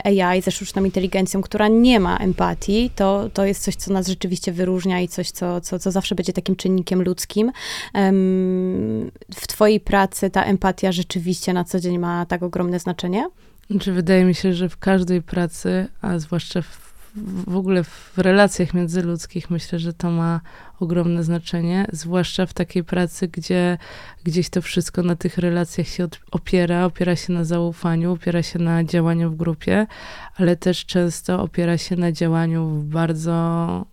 AI, 0.04 0.42
ze 0.42 0.52
sztuczną 0.52 0.84
inteligencją, 0.84 1.42
która 1.42 1.68
nie 1.68 2.00
ma 2.00 2.18
empatii, 2.18 2.92
to, 2.96 3.30
to 3.34 3.46
jest 3.46 3.64
coś, 3.64 3.76
co 3.80 3.94
nas 3.94 4.08
rzeczywiście 4.08 4.52
wyróżnia 4.52 5.02
i 5.02 5.08
coś, 5.08 5.32
co, 5.32 5.62
co, 5.62 5.80
co 5.80 5.92
zawsze 5.92 6.16
będzie 6.16 6.34
takim 6.34 6.56
czynnikiem 6.56 7.02
ludzkim. 7.02 7.52
W 9.36 9.48
twojej 9.48 9.80
pracy 9.80 10.30
ta 10.30 10.44
empatia 10.44 10.92
rzeczywiście 10.92 11.54
na 11.54 11.64
co 11.64 11.80
dzień 11.80 12.00
ma 12.00 12.26
tak 12.26 12.44
ogromne 12.44 12.80
znaczenie? 12.80 13.30
Znaczy, 13.70 13.92
wydaje 13.92 14.26
mi 14.26 14.36
się, 14.36 14.54
że 14.54 14.70
w 14.70 14.78
każdej 14.78 15.22
pracy, 15.22 15.88
a 16.02 16.20
zwłaszcza 16.20 16.62
w, 16.62 16.89
w 17.48 17.56
ogóle 17.56 17.84
w 17.84 18.18
relacjach 18.18 18.74
międzyludzkich, 18.74 19.50
myślę, 19.50 19.80
że 19.80 19.94
to 19.94 20.12
ma 20.12 20.42
ogromne 20.80 21.24
znaczenie, 21.24 21.86
zwłaszcza 21.92 22.46
w 22.46 22.54
takiej 22.54 22.84
pracy, 22.84 23.28
gdzie 23.28 23.78
gdzieś 24.24 24.50
to 24.50 24.62
wszystko 24.62 25.04
na 25.04 25.16
tych 25.16 25.38
relacjach 25.38 25.88
się 25.88 26.08
opiera, 26.32 26.86
opiera 26.86 27.16
się 27.16 27.34
na 27.34 27.44
zaufaniu, 27.44 28.12
opiera 28.12 28.44
się 28.44 28.60
na 28.60 28.84
działaniu 28.84 29.32
w 29.32 29.36
grupie, 29.36 29.88
ale 30.36 30.56
też 30.56 30.86
często 30.86 31.42
opiera 31.42 31.78
się 31.78 31.96
na 31.96 32.12
działaniu 32.12 32.68
w 32.68 32.84
bardzo 32.86 33.86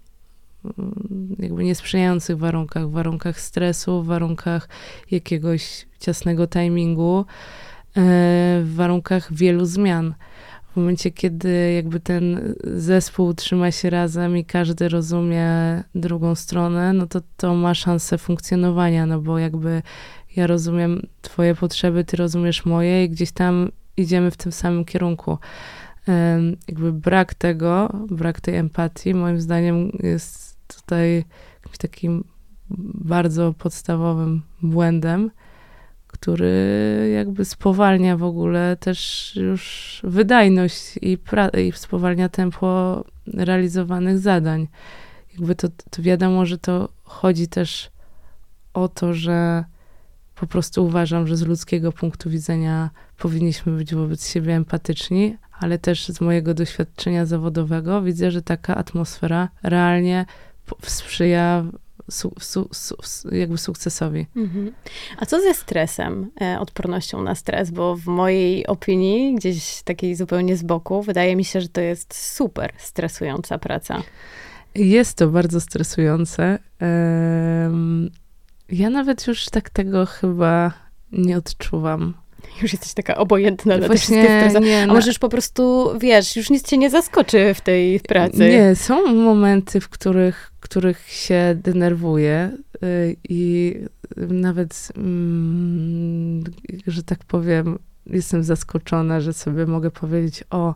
jakby 1.38 1.64
niesprzyjających 1.64 2.38
warunkach, 2.38 2.90
warunkach 2.90 3.40
stresu, 3.40 4.02
warunkach 4.02 4.68
jakiegoś 5.10 5.86
ciasnego 6.00 6.46
timingu, 6.46 7.18
e, 7.20 7.24
w 8.62 8.72
warunkach 8.74 9.32
wielu 9.32 9.64
zmian 9.64 10.14
w 10.76 10.78
momencie, 10.78 11.10
kiedy 11.10 11.72
jakby 11.72 12.00
ten 12.00 12.54
zespół 12.64 13.34
trzyma 13.34 13.70
się 13.70 13.90
razem 13.90 14.36
i 14.36 14.44
każdy 14.44 14.88
rozumie 14.88 15.48
drugą 15.94 16.34
stronę, 16.34 16.92
no 16.92 17.06
to 17.06 17.20
to 17.36 17.54
ma 17.54 17.74
szansę 17.74 18.18
funkcjonowania, 18.18 19.06
no 19.06 19.20
bo 19.20 19.38
jakby 19.38 19.82
ja 20.36 20.46
rozumiem 20.46 21.06
twoje 21.22 21.54
potrzeby, 21.54 22.04
ty 22.04 22.16
rozumiesz 22.16 22.64
moje 22.64 23.04
i 23.04 23.10
gdzieś 23.10 23.32
tam 23.32 23.68
idziemy 23.96 24.30
w 24.30 24.36
tym 24.36 24.52
samym 24.52 24.84
kierunku. 24.84 25.38
Jakby 26.68 26.92
brak 26.92 27.34
tego, 27.34 27.92
brak 28.10 28.40
tej 28.40 28.56
empatii, 28.56 29.14
moim 29.14 29.40
zdaniem 29.40 29.90
jest 30.02 30.58
tutaj 30.76 31.24
jakimś 31.54 31.78
takim 31.78 32.24
bardzo 32.94 33.54
podstawowym 33.58 34.42
błędem, 34.62 35.30
który 36.16 37.12
jakby 37.14 37.44
spowalnia 37.44 38.16
w 38.16 38.22
ogóle 38.22 38.76
też 38.80 39.32
już 39.36 40.00
wydajność 40.04 40.96
i, 41.02 41.18
i 41.58 41.72
spowalnia 41.72 42.28
tempo 42.28 43.04
realizowanych 43.26 44.18
zadań. 44.18 44.68
Jakby 45.32 45.54
to, 45.54 45.68
to 45.90 46.02
wiadomo, 46.02 46.46
że 46.46 46.58
to 46.58 46.88
chodzi 47.04 47.48
też 47.48 47.90
o 48.74 48.88
to, 48.88 49.14
że 49.14 49.64
po 50.34 50.46
prostu 50.46 50.84
uważam, 50.84 51.26
że 51.26 51.36
z 51.36 51.42
ludzkiego 51.42 51.92
punktu 51.92 52.30
widzenia 52.30 52.90
powinniśmy 53.18 53.76
być 53.76 53.94
wobec 53.94 54.28
siebie 54.28 54.54
empatyczni, 54.54 55.36
ale 55.60 55.78
też 55.78 56.08
z 56.08 56.20
mojego 56.20 56.54
doświadczenia 56.54 57.26
zawodowego 57.26 58.02
widzę, 58.02 58.30
że 58.30 58.42
taka 58.42 58.76
atmosfera 58.76 59.48
realnie 59.62 60.26
sprzyja 60.82 61.64
su, 62.10 62.34
su, 62.40 62.68
su, 62.72 63.34
jakby 63.34 63.58
sukcesowi. 63.58 64.26
Mhm. 64.36 64.72
A 65.18 65.26
co 65.26 65.40
ze 65.40 65.54
stresem, 65.54 66.30
e, 66.40 66.60
odpornością 66.60 67.22
na 67.22 67.34
stres? 67.34 67.70
Bo 67.70 67.96
w 67.96 68.06
mojej 68.06 68.66
opinii, 68.66 69.34
gdzieś 69.34 69.82
takiej 69.82 70.14
zupełnie 70.14 70.56
z 70.56 70.62
boku, 70.62 71.02
wydaje 71.02 71.36
mi 71.36 71.44
się, 71.44 71.60
że 71.60 71.68
to 71.68 71.80
jest 71.80 72.34
super 72.34 72.72
stresująca 72.78 73.58
praca. 73.58 74.02
Jest 74.74 75.18
to 75.18 75.28
bardzo 75.28 75.60
stresujące. 75.60 76.58
Ja 78.68 78.90
nawet 78.90 79.26
już 79.26 79.44
tak 79.46 79.70
tego 79.70 80.06
chyba 80.06 80.72
nie 81.12 81.36
odczuwam 81.36 82.14
już 82.62 82.72
jesteś 82.72 82.94
taka 82.94 83.16
obojętna 83.16 83.78
Właśnie, 83.78 83.88
te 83.88 83.98
wszystkie 83.98 84.60
Nie, 84.60 84.82
A 84.82 84.86
no. 84.86 84.94
może 84.94 85.06
już 85.06 85.18
po 85.18 85.28
prostu, 85.28 85.90
wiesz, 85.98 86.36
już 86.36 86.50
nic 86.50 86.62
cię 86.68 86.78
nie 86.78 86.90
zaskoczy 86.90 87.54
w 87.54 87.60
tej 87.60 88.00
pracy. 88.00 88.38
Nie, 88.38 88.74
są 88.74 89.14
momenty, 89.14 89.80
w 89.80 89.88
których, 89.88 90.52
których 90.60 91.08
się 91.08 91.56
denerwuję 91.62 92.50
y, 92.82 93.16
i 93.28 93.74
nawet, 94.16 94.88
mm, 94.96 96.44
że 96.86 97.02
tak 97.02 97.18
powiem, 97.24 97.78
jestem 98.06 98.44
zaskoczona, 98.44 99.20
że 99.20 99.32
sobie 99.32 99.66
mogę 99.66 99.90
powiedzieć, 99.90 100.44
o, 100.50 100.74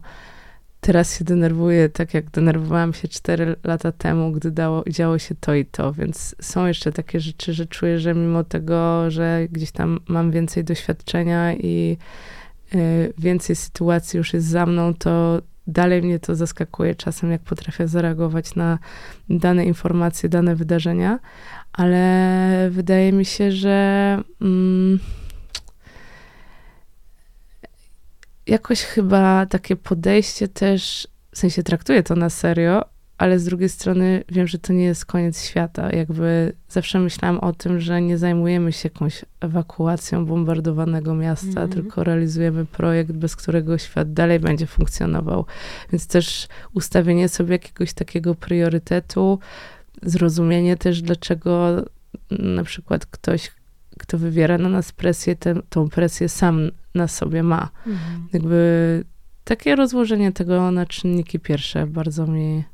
teraz 0.81 1.19
się 1.19 1.25
denerwuję 1.25 1.89
tak, 1.89 2.15
jak 2.15 2.31
denerwowałam 2.31 2.93
się 2.95 3.09
4 3.09 3.57
lata 3.65 3.93
temu, 3.93 4.33
gdy 4.33 4.51
dało, 4.51 4.85
działo 4.91 5.19
się 5.19 5.35
to 5.35 5.55
i 5.55 5.65
to, 5.65 5.93
więc 5.93 6.37
są 6.41 6.67
jeszcze 6.67 6.93
takie 6.93 7.21
rzeczy, 7.21 7.55
że 7.55 7.67
czuję, 7.67 7.99
że 7.99 8.15
mimo 8.15 8.45
tego, 8.45 9.11
że 9.11 9.47
gdzieś 9.51 9.71
tam 9.71 10.01
mam 10.09 10.31
więcej 10.31 10.65
doświadczenia 10.65 11.55
i 11.55 11.97
y, 12.75 13.13
więcej 13.19 13.57
sytuacji 13.57 14.17
już 14.17 14.35
jest 14.35 14.47
za 14.47 14.67
mną, 14.67 14.95
to 14.95 15.43
dalej 15.67 16.03
mnie 16.03 16.19
to 16.19 16.35
zaskakuje 16.35 16.95
czasem, 16.95 17.31
jak 17.31 17.43
potrafię 17.43 17.89
zareagować 17.89 18.55
na 18.55 18.79
dane 19.29 19.65
informacje, 19.65 20.29
dane 20.29 20.57
wydarzenia, 20.57 21.19
ale 21.73 22.69
wydaje 22.71 23.13
mi 23.13 23.25
się, 23.25 23.53
że... 23.53 24.19
Mm, 24.41 24.99
jakoś 28.51 28.83
chyba 28.83 29.47
takie 29.47 29.77
podejście 29.77 30.49
też, 30.49 31.09
w 31.33 31.39
sensie 31.39 31.63
traktuję 31.63 32.03
to 32.03 32.15
na 32.15 32.31
serio, 32.31 32.85
ale 33.19 33.39
z 33.39 33.45
drugiej 33.45 33.69
strony 33.69 34.25
wiem, 34.29 34.47
że 34.47 34.59
to 34.59 34.73
nie 34.73 34.85
jest 34.85 35.07
koniec 35.07 35.45
świata. 35.45 35.91
Jakby 35.91 36.53
zawsze 36.69 36.99
myślałam 36.99 37.39
o 37.39 37.53
tym, 37.53 37.81
że 37.81 38.03
nie 38.03 38.19
zajmujemy 38.19 38.73
się 38.73 38.89
jakąś 38.89 39.25
ewakuacją 39.41 40.27
bombardowanego 40.27 41.15
miasta, 41.15 41.61
mm. 41.61 41.69
tylko 41.69 42.05
realizujemy 42.05 42.67
projekt, 42.67 43.13
bez 43.13 43.37
którego 43.37 43.79
świat 43.79 44.13
dalej 44.13 44.41
będzie 44.41 44.67
funkcjonował. 44.67 45.47
Więc 45.93 46.07
też 46.07 46.49
ustawienie 46.75 47.29
sobie 47.29 47.53
jakiegoś 47.53 47.93
takiego 47.93 48.35
priorytetu, 48.35 49.39
zrozumienie 50.03 50.77
też, 50.77 51.03
dlaczego 51.03 51.83
na 52.31 52.65
przykład 52.65 53.07
ktoś, 53.07 53.51
kto 54.01 54.19
wywiera 54.19 54.59
na 54.59 54.69
nas 54.69 54.93
presję, 54.93 55.37
tę, 55.37 55.55
tą 55.69 55.89
presję 55.89 56.29
sam 56.29 56.71
na 56.95 57.09
sobie 57.09 57.43
ma. 57.43 57.69
Mhm. 57.87 58.29
Jakby 58.33 59.05
takie 59.45 59.77
rozłożenie 59.77 60.33
tego 60.33 60.71
na 60.71 60.87
czynniki 60.87 61.41
pierwsze 61.41 61.87
bardzo 61.87 62.27
mi 62.27 62.65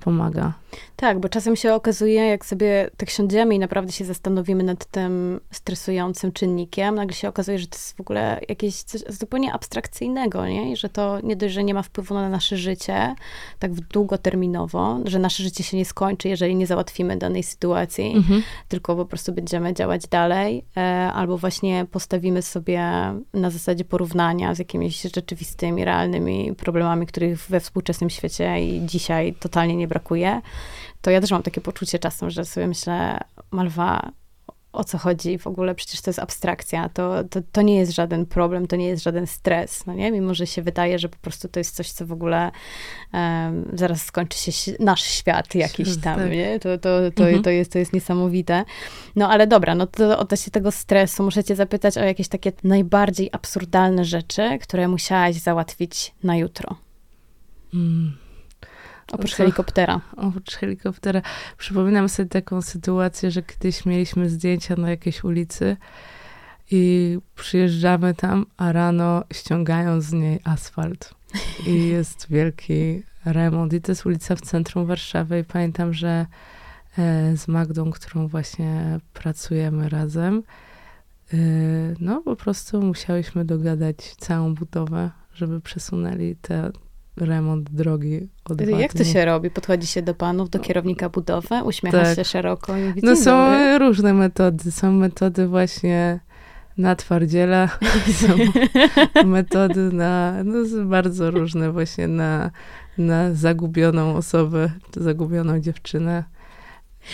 pomaga. 0.00 0.52
Tak, 0.96 1.20
bo 1.20 1.28
czasem 1.28 1.56
się 1.56 1.74
okazuje, 1.74 2.26
jak 2.26 2.46
sobie 2.46 2.90
tak 2.96 3.10
siądziemy 3.10 3.54
i 3.54 3.58
naprawdę 3.58 3.92
się 3.92 4.04
zastanowimy 4.04 4.62
nad 4.62 4.84
tym 4.84 5.40
stresującym 5.50 6.32
czynnikiem, 6.32 6.94
nagle 6.94 7.16
się 7.16 7.28
okazuje, 7.28 7.58
że 7.58 7.66
to 7.66 7.76
jest 7.76 7.96
w 7.96 8.00
ogóle 8.00 8.40
jakieś 8.48 8.82
coś 8.82 9.00
zupełnie 9.08 9.52
abstrakcyjnego, 9.52 10.46
nie? 10.46 10.72
I 10.72 10.76
że 10.76 10.88
to 10.88 11.20
nie 11.20 11.36
dość, 11.36 11.54
że 11.54 11.64
nie 11.64 11.74
ma 11.74 11.82
wpływu 11.82 12.14
na 12.14 12.28
nasze 12.28 12.56
życie 12.56 13.14
tak 13.58 13.72
długoterminowo, 13.72 14.98
że 15.04 15.18
nasze 15.18 15.42
życie 15.42 15.64
się 15.64 15.76
nie 15.76 15.84
skończy, 15.84 16.28
jeżeli 16.28 16.56
nie 16.56 16.66
załatwimy 16.66 17.16
danej 17.16 17.42
sytuacji, 17.42 18.12
mhm. 18.16 18.42
tylko 18.68 18.96
po 18.96 19.04
prostu 19.04 19.32
będziemy 19.32 19.74
działać 19.74 20.06
dalej, 20.06 20.64
e, 20.76 20.80
albo 21.12 21.38
właśnie 21.38 21.86
postawimy 21.90 22.42
sobie 22.42 22.82
na 23.34 23.50
zasadzie 23.50 23.84
porównania 23.84 24.54
z 24.54 24.58
jakimiś 24.58 25.02
rzeczywistymi, 25.02 25.84
realnymi 25.84 26.54
problemami, 26.54 27.06
których 27.06 27.38
we 27.38 27.60
współczesnym 27.60 28.10
świecie 28.10 28.60
i 28.64 28.86
dzisiaj 28.86 29.34
totalnie 29.34 29.76
nie 29.76 29.88
brakuje, 29.88 30.40
to 31.02 31.10
ja 31.10 31.20
też 31.20 31.30
mam 31.30 31.42
takie 31.42 31.60
poczucie 31.60 31.98
czasem, 31.98 32.30
że 32.30 32.44
sobie 32.44 32.66
myślę, 32.66 33.20
Malwa, 33.50 34.12
o 34.72 34.84
co 34.84 34.98
chodzi 34.98 35.38
w 35.38 35.46
ogóle, 35.46 35.74
przecież 35.74 36.00
to 36.00 36.10
jest 36.10 36.18
abstrakcja, 36.18 36.88
to, 36.88 37.24
to, 37.24 37.40
to 37.52 37.62
nie 37.62 37.76
jest 37.76 37.92
żaden 37.92 38.26
problem, 38.26 38.66
to 38.66 38.76
nie 38.76 38.86
jest 38.86 39.02
żaden 39.02 39.26
stres, 39.26 39.86
no 39.86 39.94
nie? 39.94 40.12
Mimo, 40.12 40.34
że 40.34 40.46
się 40.46 40.62
wydaje, 40.62 40.98
że 40.98 41.08
po 41.08 41.16
prostu 41.16 41.48
to 41.48 41.60
jest 41.60 41.76
coś, 41.76 41.90
co 41.90 42.06
w 42.06 42.12
ogóle 42.12 42.50
um, 43.12 43.70
zaraz 43.72 44.02
skończy 44.02 44.52
się 44.52 44.72
nasz 44.80 45.02
świat 45.02 45.54
jakiś 45.54 45.96
tam, 45.96 46.18
tak. 46.18 46.30
nie? 46.30 46.60
To, 46.60 46.78
to, 46.78 46.98
to, 47.14 47.24
mhm. 47.24 47.42
to, 47.42 47.50
jest, 47.50 47.72
to 47.72 47.78
jest 47.78 47.92
niesamowite. 47.92 48.64
No 49.16 49.30
ale 49.30 49.46
dobra, 49.46 49.74
no 49.74 49.86
to 49.86 50.18
odnośnie 50.18 50.50
tego 50.50 50.72
stresu 50.72 51.22
muszę 51.22 51.44
cię 51.44 51.56
zapytać 51.56 51.98
o 51.98 52.04
jakieś 52.04 52.28
takie 52.28 52.52
najbardziej 52.64 53.28
absurdalne 53.32 54.04
rzeczy, 54.04 54.58
które 54.62 54.88
musiałaś 54.88 55.36
załatwić 55.36 56.14
na 56.22 56.36
jutro. 56.36 56.76
Mm. 57.74 58.16
Oprócz 59.12 59.34
helikoptera. 59.34 60.00
Oprócz 60.16 60.54
helikoptera. 60.54 61.22
Przypominam 61.56 62.08
sobie 62.08 62.28
taką 62.28 62.62
sytuację, 62.62 63.30
że 63.30 63.42
kiedyś 63.42 63.86
mieliśmy 63.86 64.28
zdjęcia 64.28 64.76
na 64.76 64.90
jakiejś 64.90 65.24
ulicy 65.24 65.76
i 66.70 67.18
przyjeżdżamy 67.34 68.14
tam, 68.14 68.46
a 68.56 68.72
rano 68.72 69.24
ściągają 69.32 70.00
z 70.00 70.12
niej 70.12 70.40
asfalt. 70.44 71.14
I 71.66 71.86
jest 71.96 72.26
wielki 72.30 73.02
remont 73.24 73.72
i 73.72 73.80
to 73.80 73.92
jest 73.92 74.06
ulica 74.06 74.36
w 74.36 74.40
centrum 74.40 74.86
Warszawy 74.86 75.38
i 75.38 75.44
pamiętam, 75.44 75.92
że 75.92 76.26
e, 76.98 77.36
z 77.36 77.48
Magdą, 77.48 77.90
którą 77.90 78.28
właśnie 78.28 79.00
pracujemy 79.12 79.88
razem, 79.88 80.42
e, 81.32 81.36
no 82.00 82.22
po 82.22 82.36
prostu 82.36 82.82
musiałyśmy 82.82 83.44
dogadać 83.44 83.96
całą 83.96 84.54
budowę, 84.54 85.10
żeby 85.34 85.60
przesunęli 85.60 86.36
te 86.36 86.70
remont 87.20 87.70
drogi 87.70 88.28
od 88.44 88.60
Jak 88.60 88.92
to 88.94 89.04
się 89.04 89.24
robi? 89.24 89.50
Podchodzi 89.50 89.86
się 89.86 90.02
do 90.02 90.14
panów, 90.14 90.50
do 90.50 90.58
kierownika 90.58 91.08
budowy, 91.08 91.62
uśmiecha 91.64 92.02
tak. 92.02 92.16
się 92.16 92.24
szeroko 92.24 92.76
i 92.76 92.82
mówi, 92.82 93.00
No 93.04 93.16
są 93.16 93.50
dobry. 93.50 93.78
różne 93.78 94.14
metody. 94.14 94.72
Są 94.72 94.92
metody 94.92 95.46
właśnie 95.46 96.20
na 96.78 96.96
twardziela, 96.96 97.68
są 98.26 98.36
metody 99.24 99.92
na, 99.92 100.34
no 100.44 100.84
bardzo 100.84 101.30
różne 101.30 101.72
właśnie 101.72 102.08
na, 102.08 102.50
na 102.98 103.34
zagubioną 103.34 104.16
osobę, 104.16 104.70
zagubioną 104.96 105.60
dziewczynę. 105.60 106.24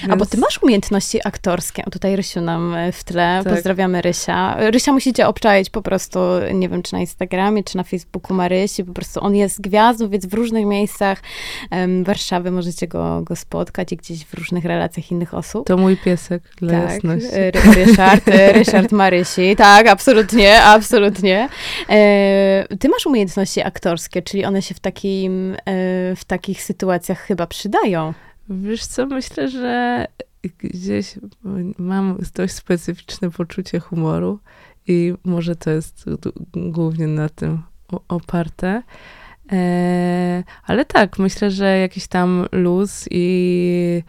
Więc... 0.02 0.12
A 0.12 0.16
bo 0.16 0.26
ty 0.26 0.36
masz 0.36 0.62
umiejętności 0.62 1.20
aktorskie. 1.24 1.82
Tutaj 1.92 2.16
Rysiu 2.16 2.40
nam 2.40 2.74
e, 2.74 2.92
w 2.92 3.04
tle. 3.04 3.40
Tak. 3.44 3.54
Pozdrawiamy 3.54 4.02
Rysia. 4.02 4.56
Rysia 4.70 4.92
musicie 4.92 5.26
obczaić 5.26 5.70
po 5.70 5.82
prostu, 5.82 6.18
nie 6.54 6.68
wiem, 6.68 6.82
czy 6.82 6.92
na 6.92 7.00
Instagramie, 7.00 7.64
czy 7.64 7.76
na 7.76 7.82
Facebooku 7.82 8.34
Marysi. 8.34 8.84
Po 8.84 8.92
prostu 8.92 9.24
on 9.24 9.34
jest 9.34 9.60
gwiazdą, 9.60 10.08
więc 10.08 10.26
w 10.26 10.34
różnych 10.34 10.66
miejscach 10.66 11.22
um, 11.70 12.04
Warszawy 12.04 12.50
możecie 12.50 12.88
go, 12.88 13.22
go 13.22 13.36
spotkać 13.36 13.92
i 13.92 13.96
gdzieś 13.96 14.24
w 14.24 14.34
różnych 14.34 14.64
relacjach 14.64 15.10
innych 15.10 15.34
osób. 15.34 15.66
To 15.66 15.76
mój 15.76 15.96
piesek, 15.96 16.42
dla 16.56 16.80
tak. 16.80 16.90
jasności. 16.90 17.28
Ryszard, 17.74 18.28
e, 18.28 18.52
Ryszard 18.52 18.92
Marysi. 18.92 19.56
Tak, 19.56 19.86
absolutnie, 19.86 20.62
absolutnie. 20.62 21.48
E, 21.88 22.66
ty 22.80 22.88
masz 22.88 23.06
umiejętności 23.06 23.62
aktorskie, 23.62 24.22
czyli 24.22 24.44
one 24.44 24.62
się 24.62 24.74
w, 24.74 24.80
takim, 24.80 25.54
e, 25.54 25.56
w 26.16 26.24
takich 26.26 26.62
sytuacjach 26.62 27.20
chyba 27.20 27.46
przydają. 27.46 28.14
Wiesz 28.48 28.86
co, 28.86 29.06
myślę, 29.06 29.48
że 29.48 30.06
gdzieś 30.58 31.18
mam 31.78 32.18
dość 32.34 32.54
specyficzne 32.54 33.30
poczucie 33.30 33.80
humoru 33.80 34.38
i 34.86 35.14
może 35.24 35.56
to 35.56 35.70
jest 35.70 36.04
głównie 36.54 37.06
na 37.06 37.28
tym 37.28 37.62
oparte. 38.08 38.82
E, 39.52 40.44
ale 40.64 40.84
tak, 40.84 41.18
myślę, 41.18 41.50
że 41.50 41.78
jakiś 41.78 42.06
tam 42.06 42.46
luz 42.52 43.04
i 43.10 44.02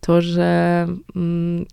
to, 0.00 0.20
że 0.20 0.86
mm, 1.16 1.66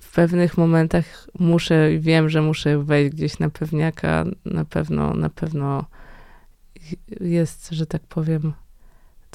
w 0.00 0.14
pewnych 0.14 0.58
momentach 0.58 1.28
muszę, 1.38 1.98
wiem, 1.98 2.28
że 2.28 2.42
muszę 2.42 2.78
wejść 2.84 3.16
gdzieś 3.16 3.38
na 3.38 3.50
pewniaka, 3.50 4.24
na 4.44 4.64
pewno, 4.64 5.14
na 5.14 5.30
pewno 5.30 5.84
jest, 7.20 7.70
że 7.70 7.86
tak 7.86 8.02
powiem, 8.02 8.52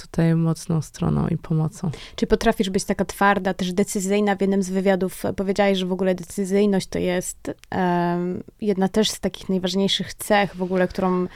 tutaj 0.02 0.36
mocną 0.36 0.82
stroną 0.82 1.28
i 1.28 1.38
pomocą. 1.38 1.92
Czy 2.16 2.28
potrafisz 2.28 2.70
być 2.70 2.84
taka 2.84 3.06
twarda, 3.06 3.54
też 3.54 3.74
decyzyjna? 3.74 4.36
W 4.36 4.42
jednym 4.42 4.64
z 4.64 4.70
wywiadów 4.70 5.24
powiedziałaś, 5.36 5.78
że 5.78 5.86
w 5.86 5.92
ogóle 5.92 6.16
decyzyjność 6.16 6.88
to 6.88 7.00
jest 7.00 7.52
um, 7.72 8.44
jedna 8.62 8.88
też 8.88 9.10
z 9.10 9.20
takich 9.20 9.50
najważniejszych 9.50 10.14
cech 10.14 10.56
w 10.56 10.64
ogóle, 10.64 10.88
którą 10.88 11.28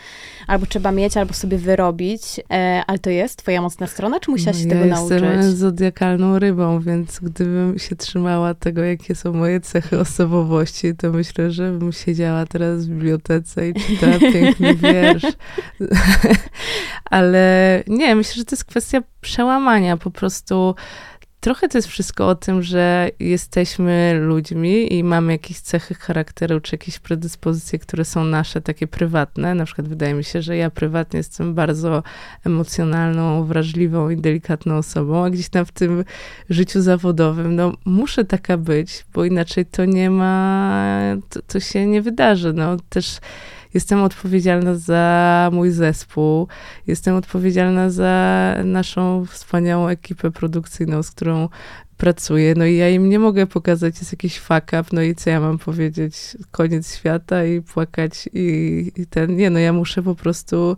albo 0.48 0.66
trzeba 0.66 0.92
mieć, 0.92 1.18
albo 1.18 1.34
sobie 1.34 1.58
wyrobić, 1.58 2.22
e, 2.52 2.84
ale 2.88 3.00
to 3.00 3.10
jest 3.10 3.38
twoja 3.38 3.62
mocna 3.62 3.88
strona, 3.88 4.20
czy 4.20 4.32
musiałaś 4.32 4.58
się 4.58 4.68
ja 4.68 4.70
tego 4.70 4.86
nauczyć? 4.86 5.22
Ja 5.22 5.34
jestem 5.34 5.56
zodiakalną 5.56 6.40
rybą, 6.40 6.80
więc 6.80 7.20
gdybym 7.20 7.80
się 7.80 7.96
trzymała 7.96 8.54
tego, 8.54 8.84
jakie 8.84 9.16
są 9.16 9.34
moje 9.34 9.60
cechy 9.60 10.00
osobowości, 10.00 10.96
to 10.96 11.12
myślę, 11.12 11.52
że 11.52 11.72
bym 11.72 11.92
siedziała 11.92 12.46
teraz 12.46 12.86
w 12.86 12.90
bibliotece 12.90 13.70
i 13.70 13.74
czytała 13.74 14.20
piękny 14.34 14.76
wiersz. 14.76 15.24
ale 17.06 17.84
nie, 17.88 18.16
myślę, 18.16 18.34
że 18.36 18.46
to 18.52 18.56
jest 18.56 18.66
kwestia 18.66 19.02
przełamania 19.22 19.98
po 19.98 20.12
prostu. 20.12 20.76
Trochę 21.40 21.68
to 21.68 21.78
jest 21.78 21.88
wszystko 21.88 22.28
o 22.28 22.36
tym, 22.36 22.64
że 22.64 23.10
jesteśmy 23.20 24.20
ludźmi 24.22 24.94
i 24.94 25.04
mamy 25.04 25.32
jakieś 25.32 25.60
cechy 25.60 25.96
charakteru, 25.96 26.62
czy 26.62 26.74
jakieś 26.76 27.00
predyspozycje, 27.00 27.80
które 27.80 28.06
są 28.06 28.24
nasze, 28.24 28.62
takie 28.62 28.88
prywatne. 28.88 29.56
Na 29.56 29.66
przykład 29.66 29.88
wydaje 29.88 30.14
mi 30.14 30.24
się, 30.24 30.42
że 30.42 30.58
ja 30.58 30.70
prywatnie 30.70 31.18
jestem 31.18 31.54
bardzo 31.54 32.04
emocjonalną, 32.46 33.46
wrażliwą 33.46 34.10
i 34.10 34.18
delikatną 34.18 34.78
osobą, 34.78 35.26
a 35.26 35.30
gdzieś 35.30 35.50
tam 35.50 35.66
w 35.66 35.72
tym 35.72 36.04
życiu 36.50 36.82
zawodowym, 36.82 37.56
no 37.56 37.74
muszę 37.86 38.26
taka 38.26 38.58
być, 38.58 39.06
bo 39.14 39.26
inaczej 39.26 39.66
to 39.66 39.86
nie 39.86 40.10
ma, 40.10 40.92
to, 41.30 41.42
to 41.42 41.60
się 41.60 41.86
nie 41.86 42.02
wydarzy. 42.02 42.54
No 42.54 42.78
też 42.90 43.20
Jestem 43.74 44.04
odpowiedzialna 44.04 44.76
za 44.76 45.50
mój 45.54 45.72
zespół, 45.72 46.48
jestem 46.88 47.16
odpowiedzialna 47.16 47.90
za 47.90 48.56
naszą 48.64 49.26
wspaniałą 49.26 49.88
ekipę 49.88 50.32
produkcyjną, 50.32 51.04
z 51.04 51.12
którą 51.12 51.50
pracuję, 51.98 52.54
no 52.58 52.66
i 52.66 52.76
ja 52.76 52.90
im 52.90 53.10
nie 53.10 53.20
mogę 53.20 53.48
pokazać, 53.48 54.00
jest 54.00 54.12
jakiś 54.12 54.40
fuck 54.40 54.68
up, 54.68 54.84
no 54.92 55.02
i 55.02 55.16
co 55.16 55.30
ja 55.30 55.40
mam 55.40 55.58
powiedzieć, 55.58 56.38
koniec 56.52 56.96
świata 56.96 57.46
i 57.46 57.62
płakać 57.62 58.30
i, 58.34 58.92
i 58.96 59.08
ten, 59.08 59.36
nie, 59.36 59.50
no 59.50 59.60
ja 59.60 59.74
muszę 59.74 60.04
po 60.04 60.16
prostu 60.16 60.78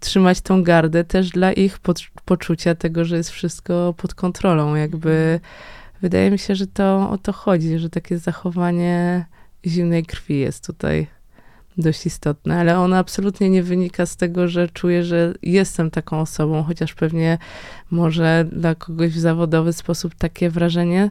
trzymać 0.00 0.40
tą 0.40 0.62
gardę 0.62 1.04
też 1.04 1.30
dla 1.30 1.52
ich 1.52 1.78
poczucia 2.24 2.74
tego, 2.74 3.04
że 3.04 3.16
jest 3.16 3.30
wszystko 3.30 3.94
pod 3.96 4.14
kontrolą, 4.14 4.74
jakby 4.74 5.40
wydaje 6.02 6.30
mi 6.30 6.38
się, 6.38 6.54
że 6.54 6.66
to 6.66 7.10
o 7.10 7.18
to 7.18 7.32
chodzi, 7.32 7.78
że 7.78 7.90
takie 7.90 8.18
zachowanie 8.18 9.24
zimnej 9.66 10.04
krwi 10.04 10.38
jest 10.38 10.66
tutaj 10.66 11.06
dość 11.78 12.06
istotne, 12.06 12.58
ale 12.58 12.78
ono 12.78 12.96
absolutnie 12.96 13.50
nie 13.50 13.62
wynika 13.62 14.06
z 14.06 14.16
tego, 14.16 14.48
że 14.48 14.68
czuję, 14.68 15.04
że 15.04 15.34
jestem 15.42 15.90
taką 15.90 16.20
osobą, 16.20 16.62
chociaż 16.62 16.94
pewnie 16.94 17.38
może 17.90 18.44
dla 18.52 18.74
kogoś 18.74 19.10
w 19.10 19.18
zawodowy 19.18 19.72
sposób 19.72 20.14
takie 20.14 20.50
wrażenie 20.50 21.10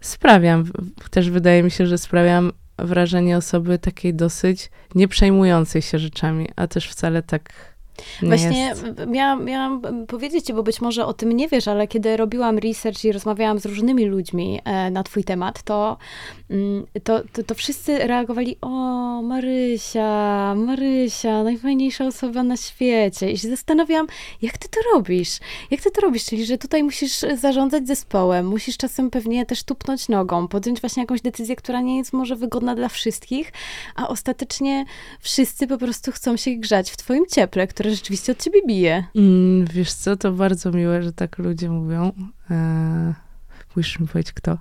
sprawiam. 0.00 0.64
Też 1.10 1.30
wydaje 1.30 1.62
mi 1.62 1.70
się, 1.70 1.86
że 1.86 1.98
sprawiam 1.98 2.52
wrażenie 2.78 3.36
osoby 3.36 3.78
takiej 3.78 4.14
dosyć 4.14 4.70
nieprzejmującej 4.94 5.82
się 5.82 5.98
rzeczami, 5.98 6.48
a 6.56 6.66
też 6.66 6.88
wcale 6.88 7.22
tak 7.22 7.52
nie 8.22 8.28
Właśnie 8.28 8.74
miałam, 9.06 9.44
miałam 9.44 9.82
powiedzieć 10.06 10.44
ci, 10.44 10.52
bo 10.52 10.62
być 10.62 10.80
może 10.80 11.06
o 11.06 11.12
tym 11.12 11.32
nie 11.32 11.48
wiesz, 11.48 11.68
ale 11.68 11.88
kiedy 11.88 12.16
robiłam 12.16 12.58
research 12.58 13.04
i 13.04 13.12
rozmawiałam 13.12 13.58
z 13.58 13.66
różnymi 13.66 14.06
ludźmi 14.06 14.60
e, 14.64 14.90
na 14.90 15.02
twój 15.02 15.24
temat, 15.24 15.62
to, 15.62 15.96
mm, 16.50 16.86
to, 17.04 17.20
to, 17.32 17.42
to, 17.42 17.54
wszyscy 17.54 17.98
reagowali, 17.98 18.56
o 18.60 18.68
Marysia, 19.22 20.54
Marysia, 20.54 21.42
najfajniejsza 21.42 22.06
osoba 22.06 22.42
na 22.42 22.56
świecie. 22.56 23.30
I 23.30 23.38
się 23.38 23.48
zastanawiam, 23.48 24.06
jak 24.42 24.58
ty 24.58 24.68
to 24.68 24.80
robisz? 24.94 25.38
Jak 25.70 25.80
ty 25.80 25.90
to 25.90 26.00
robisz? 26.00 26.24
Czyli, 26.24 26.46
że 26.46 26.58
tutaj 26.58 26.82
musisz 26.82 27.18
zarządzać 27.36 27.86
zespołem, 27.86 28.46
musisz 28.46 28.76
czasem 28.76 29.10
pewnie 29.10 29.46
też 29.46 29.62
tupnąć 29.62 30.08
nogą, 30.08 30.48
podjąć 30.48 30.80
właśnie 30.80 31.02
jakąś 31.02 31.20
decyzję, 31.20 31.56
która 31.56 31.80
nie 31.80 31.98
jest 31.98 32.12
może 32.12 32.36
wygodna 32.36 32.74
dla 32.74 32.88
wszystkich, 32.88 33.52
a 33.94 34.08
ostatecznie 34.08 34.84
wszyscy 35.20 35.66
po 35.66 35.78
prostu 35.78 36.12
chcą 36.12 36.36
się 36.36 36.50
grzać 36.50 36.90
w 36.90 36.96
twoim 36.96 37.26
cieple, 37.26 37.66
które 37.66 37.87
które 37.88 37.96
rzeczywiście 37.96 38.32
od 38.32 38.38
ciebie 38.38 38.60
bije. 38.66 39.04
Mm, 39.16 39.66
wiesz 39.66 39.92
co, 39.92 40.16
to 40.16 40.32
bardzo 40.32 40.70
miłe, 40.72 41.02
że 41.02 41.12
tak 41.12 41.38
ludzie 41.38 41.70
mówią. 41.70 42.12
E, 42.50 43.14
musisz 43.76 44.00
mi 44.00 44.08
powiedzieć 44.08 44.32
kto. 44.32 44.58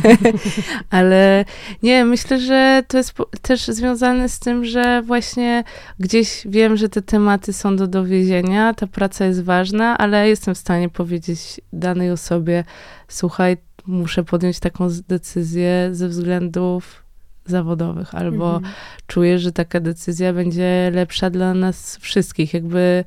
Ale 0.90 1.44
nie, 1.82 2.04
myślę, 2.04 2.40
że 2.40 2.82
to 2.88 2.98
jest 2.98 3.14
też 3.42 3.66
związane 3.66 4.28
z 4.28 4.38
tym, 4.38 4.64
że 4.64 5.02
właśnie 5.02 5.64
gdzieś 5.98 6.42
wiem, 6.46 6.76
że 6.76 6.88
te 6.88 7.02
tematy 7.02 7.52
są 7.52 7.76
do 7.76 7.86
dowiezienia, 7.86 8.74
ta 8.74 8.86
praca 8.86 9.24
jest 9.26 9.42
ważna, 9.42 9.98
ale 9.98 10.28
jestem 10.28 10.54
w 10.54 10.58
stanie 10.58 10.88
powiedzieć 10.88 11.60
danej 11.72 12.10
osobie, 12.10 12.64
słuchaj, 13.08 13.56
muszę 13.86 14.24
podjąć 14.24 14.60
taką 14.60 14.88
decyzję 15.08 15.88
ze 15.92 16.08
względów 16.08 17.02
zawodowych, 17.46 18.14
albo 18.14 18.56
mhm. 18.56 18.74
czuję, 19.06 19.38
że 19.38 19.52
taka 19.52 19.80
decyzja 19.80 20.32
będzie 20.32 20.90
lepsza 20.94 21.30
dla 21.30 21.54
nas 21.54 21.96
wszystkich. 21.96 22.54
Jakby 22.54 23.04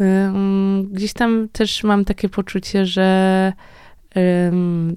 um, 0.00 0.88
gdzieś 0.92 1.12
tam 1.12 1.48
też 1.52 1.84
mam 1.84 2.04
takie 2.04 2.28
poczucie, 2.28 2.86
że 2.86 3.52
um, 4.16 4.96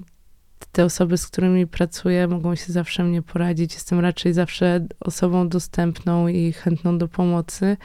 te 0.72 0.84
osoby, 0.84 1.18
z 1.18 1.26
którymi 1.26 1.66
pracuję, 1.66 2.28
mogą 2.28 2.54
się 2.54 2.72
zawsze 2.72 3.04
mnie 3.04 3.22
poradzić. 3.22 3.74
Jestem 3.74 4.00
raczej 4.00 4.32
zawsze 4.32 4.86
osobą 5.00 5.48
dostępną 5.48 6.28
i 6.28 6.52
chętną 6.52 6.98
do 6.98 7.08
pomocy, 7.08 7.76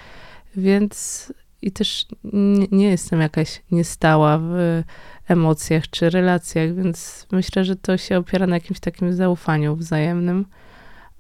więc 0.56 1.28
i 1.62 1.72
też 1.72 2.06
nie, 2.24 2.68
nie 2.72 2.90
jestem 2.90 3.22
jakaś 3.22 3.62
niestała 3.72 4.38
w 4.38 4.84
emocjach 5.28 5.90
czy 5.90 6.10
relacjach, 6.10 6.76
więc 6.76 7.28
myślę, 7.32 7.66
że 7.66 7.76
to 7.76 7.98
się 7.98 8.18
opiera 8.18 8.48
na 8.48 8.56
jakimś 8.56 8.80
takim 8.80 9.14
zaufaniu 9.14 9.76
wzajemnym 9.76 10.46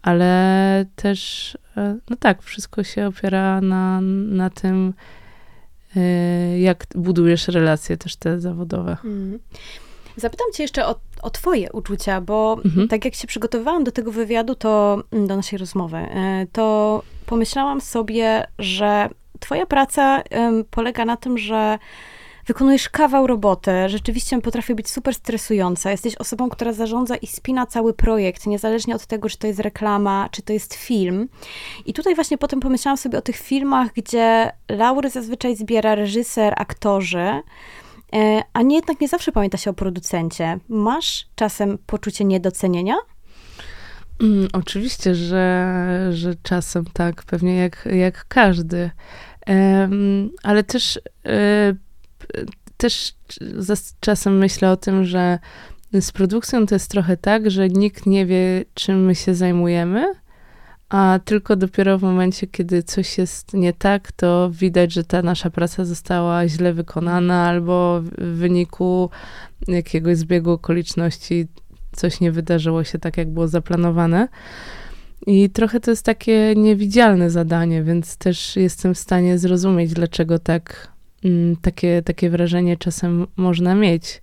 ale 0.01 0.85
też, 0.95 1.57
e, 1.77 1.97
no 2.09 2.15
tak, 2.15 2.41
wszystko 2.41 2.83
się 2.83 3.07
opiera 3.07 3.61
na, 3.61 4.01
na 4.01 4.49
tym, 4.49 4.93
e, 5.95 6.59
jak 6.59 6.85
budujesz 6.95 7.47
relacje 7.47 7.97
też 7.97 8.15
te 8.15 8.39
zawodowe. 8.39 8.97
Mm. 9.03 9.39
Zapytam 10.15 10.47
cię 10.53 10.63
jeszcze 10.63 10.85
o, 10.87 10.95
o 11.21 11.29
twoje 11.29 11.71
uczucia, 11.71 12.21
bo 12.21 12.57
mhm. 12.65 12.87
tak 12.87 13.05
jak 13.05 13.15
się 13.15 13.27
przygotowywałam 13.27 13.83
do 13.83 13.91
tego 13.91 14.11
wywiadu, 14.11 14.55
to 14.55 15.03
do 15.11 15.35
naszej 15.35 15.59
rozmowy, 15.59 15.97
e, 15.97 16.47
to 16.51 17.03
pomyślałam 17.25 17.81
sobie, 17.81 18.47
że 18.59 19.09
twoja 19.39 19.65
praca 19.65 20.23
polega 20.71 21.05
na 21.05 21.17
tym, 21.17 21.37
że 21.37 21.79
wykonujesz 22.47 22.89
kawał 22.89 23.27
roboty, 23.27 23.71
rzeczywiście 23.87 24.41
potrafi 24.41 24.75
być 24.75 24.89
super 24.89 25.15
stresująca. 25.15 25.91
Jesteś 25.91 26.15
osobą, 26.15 26.49
która 26.49 26.73
zarządza 26.73 27.15
i 27.15 27.27
spina 27.27 27.65
cały 27.65 27.93
projekt, 27.93 28.47
niezależnie 28.47 28.95
od 28.95 29.05
tego, 29.05 29.29
czy 29.29 29.37
to 29.37 29.47
jest 29.47 29.59
reklama, 29.59 30.29
czy 30.31 30.41
to 30.41 30.53
jest 30.53 30.73
film. 30.73 31.29
I 31.85 31.93
tutaj 31.93 32.15
właśnie 32.15 32.37
potem 32.37 32.59
pomyślałam 32.59 32.97
sobie 32.97 33.17
o 33.17 33.21
tych 33.21 33.35
filmach, 33.35 33.93
gdzie 33.93 34.51
laury 34.69 35.09
zazwyczaj 35.09 35.55
zbiera 35.55 35.95
reżyser, 35.95 36.53
aktorzy, 36.57 37.41
e, 38.13 38.41
a 38.53 38.61
nie 38.61 38.75
jednak 38.75 39.01
nie 39.01 39.07
zawsze 39.07 39.31
pamięta 39.31 39.57
się 39.57 39.69
o 39.69 39.73
producencie. 39.73 40.59
Masz 40.69 41.27
czasem 41.35 41.77
poczucie 41.85 42.25
niedocenienia? 42.25 42.95
Mm, 44.21 44.47
oczywiście, 44.53 45.15
że, 45.15 46.09
że 46.11 46.35
czasem 46.43 46.85
tak, 46.93 47.23
pewnie 47.23 47.55
jak, 47.55 47.87
jak 47.91 48.25
każdy. 48.27 48.91
Um, 49.47 50.29
ale 50.43 50.63
też 50.63 50.99
e, 51.25 51.73
też 52.77 53.13
czasem 53.99 54.37
myślę 54.37 54.71
o 54.71 54.77
tym, 54.77 55.05
że 55.05 55.39
z 56.01 56.11
produkcją 56.11 56.65
to 56.65 56.75
jest 56.75 56.91
trochę 56.91 57.17
tak, 57.17 57.51
że 57.51 57.69
nikt 57.69 58.05
nie 58.05 58.25
wie, 58.25 58.65
czym 58.73 59.05
my 59.05 59.15
się 59.15 59.35
zajmujemy, 59.35 60.13
a 60.89 61.19
tylko 61.25 61.55
dopiero 61.55 61.97
w 61.97 62.01
momencie, 62.01 62.47
kiedy 62.47 62.83
coś 62.83 63.17
jest 63.17 63.53
nie 63.53 63.73
tak, 63.73 64.11
to 64.11 64.49
widać, 64.53 64.93
że 64.93 65.03
ta 65.03 65.21
nasza 65.21 65.49
praca 65.49 65.85
została 65.85 66.47
źle 66.47 66.73
wykonana 66.73 67.47
albo 67.47 68.01
w 68.01 68.37
wyniku 68.37 69.09
jakiegoś 69.67 70.17
zbiegu 70.17 70.51
okoliczności 70.51 71.47
coś 71.91 72.19
nie 72.19 72.31
wydarzyło 72.31 72.83
się 72.83 72.99
tak, 72.99 73.17
jak 73.17 73.29
było 73.29 73.47
zaplanowane. 73.47 74.27
I 75.27 75.49
trochę 75.49 75.79
to 75.79 75.91
jest 75.91 76.05
takie 76.05 76.53
niewidzialne 76.55 77.29
zadanie, 77.29 77.83
więc 77.83 78.17
też 78.17 78.55
jestem 78.55 78.93
w 78.93 78.99
stanie 78.99 79.37
zrozumieć, 79.37 79.93
dlaczego 79.93 80.39
tak 80.39 80.96
takie, 81.61 82.01
takie 82.01 82.29
wrażenie 82.29 82.77
czasem 82.77 83.27
można 83.35 83.75
mieć. 83.75 84.21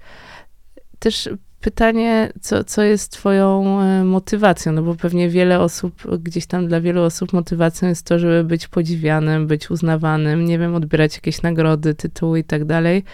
Też 0.99 1.29
pytanie, 1.65 2.33
co, 2.41 2.65
co 2.65 2.83
jest 2.83 3.13
twoją 3.13 3.81
e, 3.81 4.05
motywacją, 4.05 4.73
no 4.73 4.83
bo 4.83 4.95
pewnie 4.95 5.29
wiele 5.29 5.61
osób, 5.61 6.03
gdzieś 6.19 6.47
tam 6.47 6.67
dla 6.69 6.81
wielu 6.81 7.03
osób 7.03 7.33
motywacją 7.33 7.89
jest 7.89 8.07
to, 8.07 8.19
żeby 8.19 8.45
być 8.45 8.69
podziwianym, 8.69 9.47
być 9.47 9.71
uznawanym, 9.71 10.45
nie 10.45 10.59
wiem, 10.59 10.75
odbierać 10.75 11.15
jakieś 11.15 11.43
nagrody, 11.43 11.95
tytuły 11.95 12.39
i 12.39 12.45
tak 12.45 12.65
dalej. 12.65 13.05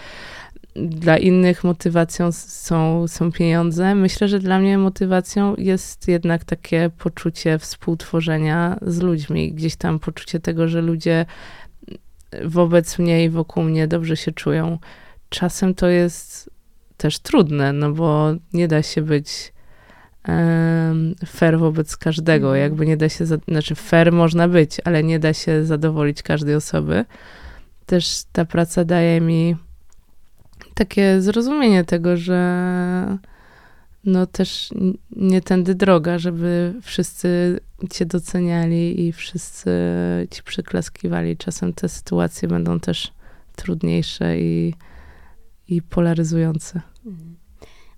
Dla 0.77 1.19
innych 1.19 1.65
motywacją 1.65 2.33
są, 2.33 3.09
są 3.09 3.33
pieniądze. 3.33 3.95
Myślę, 3.95 4.29
że 4.29 4.39
dla 4.39 4.59
mnie 4.59 4.79
motywacją 4.79 5.55
jest 5.59 6.09
jednak 6.09 6.45
takie 6.45 6.91
poczucie 6.99 7.59
współtworzenia 7.59 8.79
z 8.83 9.01
ludźmi, 9.01 9.53
gdzieś 9.53 9.77
tam 9.77 9.99
poczucie 9.99 10.41
tego, 10.41 10.69
że 10.69 10.81
ludzie 10.83 11.27
wobec 12.45 12.99
mnie 12.99 13.25
i 13.25 13.31
wokół 13.31 13.63
mnie 13.63 13.89
dobrze 13.89 14.17
się 14.17 14.33
czują. 14.33 14.79
Czasem 15.29 15.75
to 15.75 15.89
jest 15.89 16.51
też 16.97 17.19
trudne, 17.19 17.73
no 17.73 17.93
bo 17.93 18.33
nie 18.53 18.69
da 18.69 18.83
się 18.83 19.03
być 19.03 19.53
fair 21.27 21.59
wobec 21.59 21.97
każdego. 21.97 22.47
Mhm. 22.47 22.63
Jakby 22.63 22.87
nie 22.87 22.97
da 22.97 23.09
się, 23.09 23.27
znaczy 23.27 23.75
fair 23.75 24.13
można 24.13 24.49
być, 24.49 24.77
ale 24.85 25.03
nie 25.03 25.19
da 25.19 25.33
się 25.35 25.65
zadowolić 25.65 26.23
każdej 26.23 26.55
osoby. 26.55 27.05
Też 27.87 28.23
ta 28.33 28.45
praca 28.45 28.85
daje 28.85 29.21
mi 29.21 29.57
takie 30.75 31.21
zrozumienie 31.21 31.85
tego, 31.85 32.17
że 32.17 33.19
no 34.05 34.27
też 34.27 34.71
nie 35.17 35.41
tędy 35.41 35.75
droga, 35.75 36.19
żeby 36.19 36.75
wszyscy 36.83 37.61
cię 37.91 38.07
doceniali 38.07 39.07
i 39.07 39.13
wszyscy 39.13 39.71
ci 40.31 40.43
przyklaskiwali. 40.43 41.37
Czasem 41.37 41.73
te 41.73 41.89
sytuacje 41.89 42.49
będą 42.49 42.81
też 42.81 43.13
trudniejsze 43.57 44.39
i, 44.39 44.75
i 45.69 45.83
polaryzujące. 45.83 46.81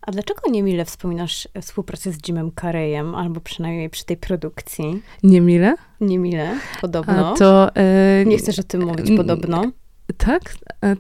A 0.03 0.13
dlaczego 0.13 0.41
niemile 0.51 0.85
wspominasz 0.85 1.49
współpracę 1.61 2.13
z 2.13 2.29
Jimem 2.29 2.53
Carreyem, 2.61 3.15
albo 3.15 3.41
przynajmniej 3.41 3.91
przy 3.91 4.05
tej 4.05 4.17
produkcji? 4.17 5.03
Niemile? 5.23 5.75
Niemile, 6.01 6.59
podobno. 6.81 7.33
A 7.33 7.37
to... 7.37 7.77
E, 7.77 8.25
nie 8.27 8.39
chcesz 8.39 8.59
o 8.59 8.63
tym 8.63 8.83
mówić, 8.83 9.17
podobno. 9.17 9.71
Tak? 10.13 10.43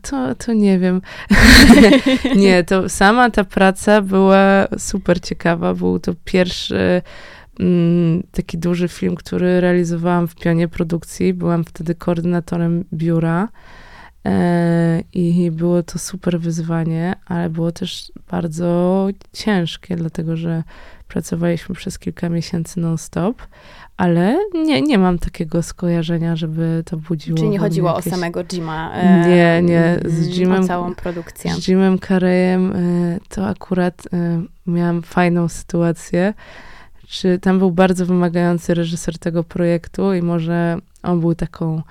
To, 0.02 0.34
to 0.34 0.52
nie 0.52 0.78
wiem. 0.78 1.02
nie, 2.36 2.64
to 2.64 2.88
sama 2.88 3.30
ta 3.30 3.44
praca 3.44 4.02
była 4.02 4.66
super 4.78 5.20
ciekawa. 5.20 5.74
Był 5.74 5.98
to 5.98 6.12
pierwszy 6.24 7.02
mm, 7.60 8.22
taki 8.32 8.58
duży 8.58 8.88
film, 8.88 9.16
który 9.16 9.60
realizowałam 9.60 10.28
w 10.28 10.34
pionie 10.34 10.68
produkcji. 10.68 11.34
Byłam 11.34 11.64
wtedy 11.64 11.94
koordynatorem 11.94 12.84
biura. 12.92 13.48
E, 14.26 15.02
I 15.12 15.50
było 15.50 15.82
to 15.82 15.98
super 15.98 16.40
wyzwanie, 16.40 17.14
ale 17.26 17.50
było 17.50 17.72
też 17.72 18.12
bardzo 18.30 19.08
ciężkie, 19.32 19.96
dlatego 19.96 20.36
że 20.36 20.62
pracowaliśmy 21.12 21.74
przez 21.74 21.98
kilka 21.98 22.28
miesięcy 22.28 22.80
non-stop 22.80 23.42
ale 23.96 24.38
nie, 24.54 24.82
nie 24.82 24.98
mam 24.98 25.18
takiego 25.18 25.62
skojarzenia, 25.62 26.36
żeby 26.36 26.82
to 26.86 26.96
budziło. 26.96 27.38
Czyli 27.38 27.50
nie 27.50 27.58
chodziło 27.58 27.90
jakieś... 27.90 28.06
o 28.06 28.10
samego 28.10 28.44
Jima? 28.44 28.92
E, 28.94 29.28
nie, 29.28 29.62
nie. 29.62 30.00
Z 30.04 30.36
Jimem, 30.36 30.66
całą 30.66 30.94
produkcję. 30.94 31.54
Z 31.54 31.68
Jimem 31.68 31.98
Careyem 31.98 32.72
e, 32.72 33.18
to 33.28 33.46
akurat 33.46 34.02
e, 34.12 34.42
miałam 34.66 35.02
fajną 35.02 35.48
sytuację. 35.48 36.34
Czy 37.06 37.38
tam 37.38 37.58
był 37.58 37.70
bardzo 37.70 38.06
wymagający 38.06 38.74
reżyser 38.74 39.18
tego 39.18 39.44
projektu 39.44 40.14
i 40.14 40.22
może 40.22 40.78
on 41.02 41.20
był 41.20 41.34
taką 41.34 41.82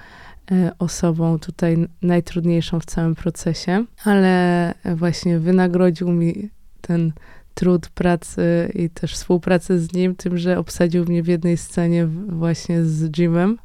e, 0.51 0.71
osobą 0.79 1.39
tutaj 1.39 1.87
najtrudniejszą 2.01 2.79
w 2.79 2.85
całym 2.85 3.15
procesie, 3.15 3.85
ale 4.05 4.73
właśnie 4.95 5.39
wynagrodził 5.39 6.11
mi 6.11 6.49
ten 6.81 7.11
trud 7.53 7.89
pracy 7.89 8.71
i 8.73 8.89
też 8.89 9.13
współpracy 9.13 9.79
z 9.79 9.93
nim, 9.93 10.15
tym, 10.15 10.37
że 10.37 10.59
obsadził 10.59 11.05
mnie 11.05 11.23
w 11.23 11.27
jednej 11.27 11.57
scenie 11.57 12.07
właśnie 12.27 12.83
z 12.83 13.17
Jimem 13.17 13.57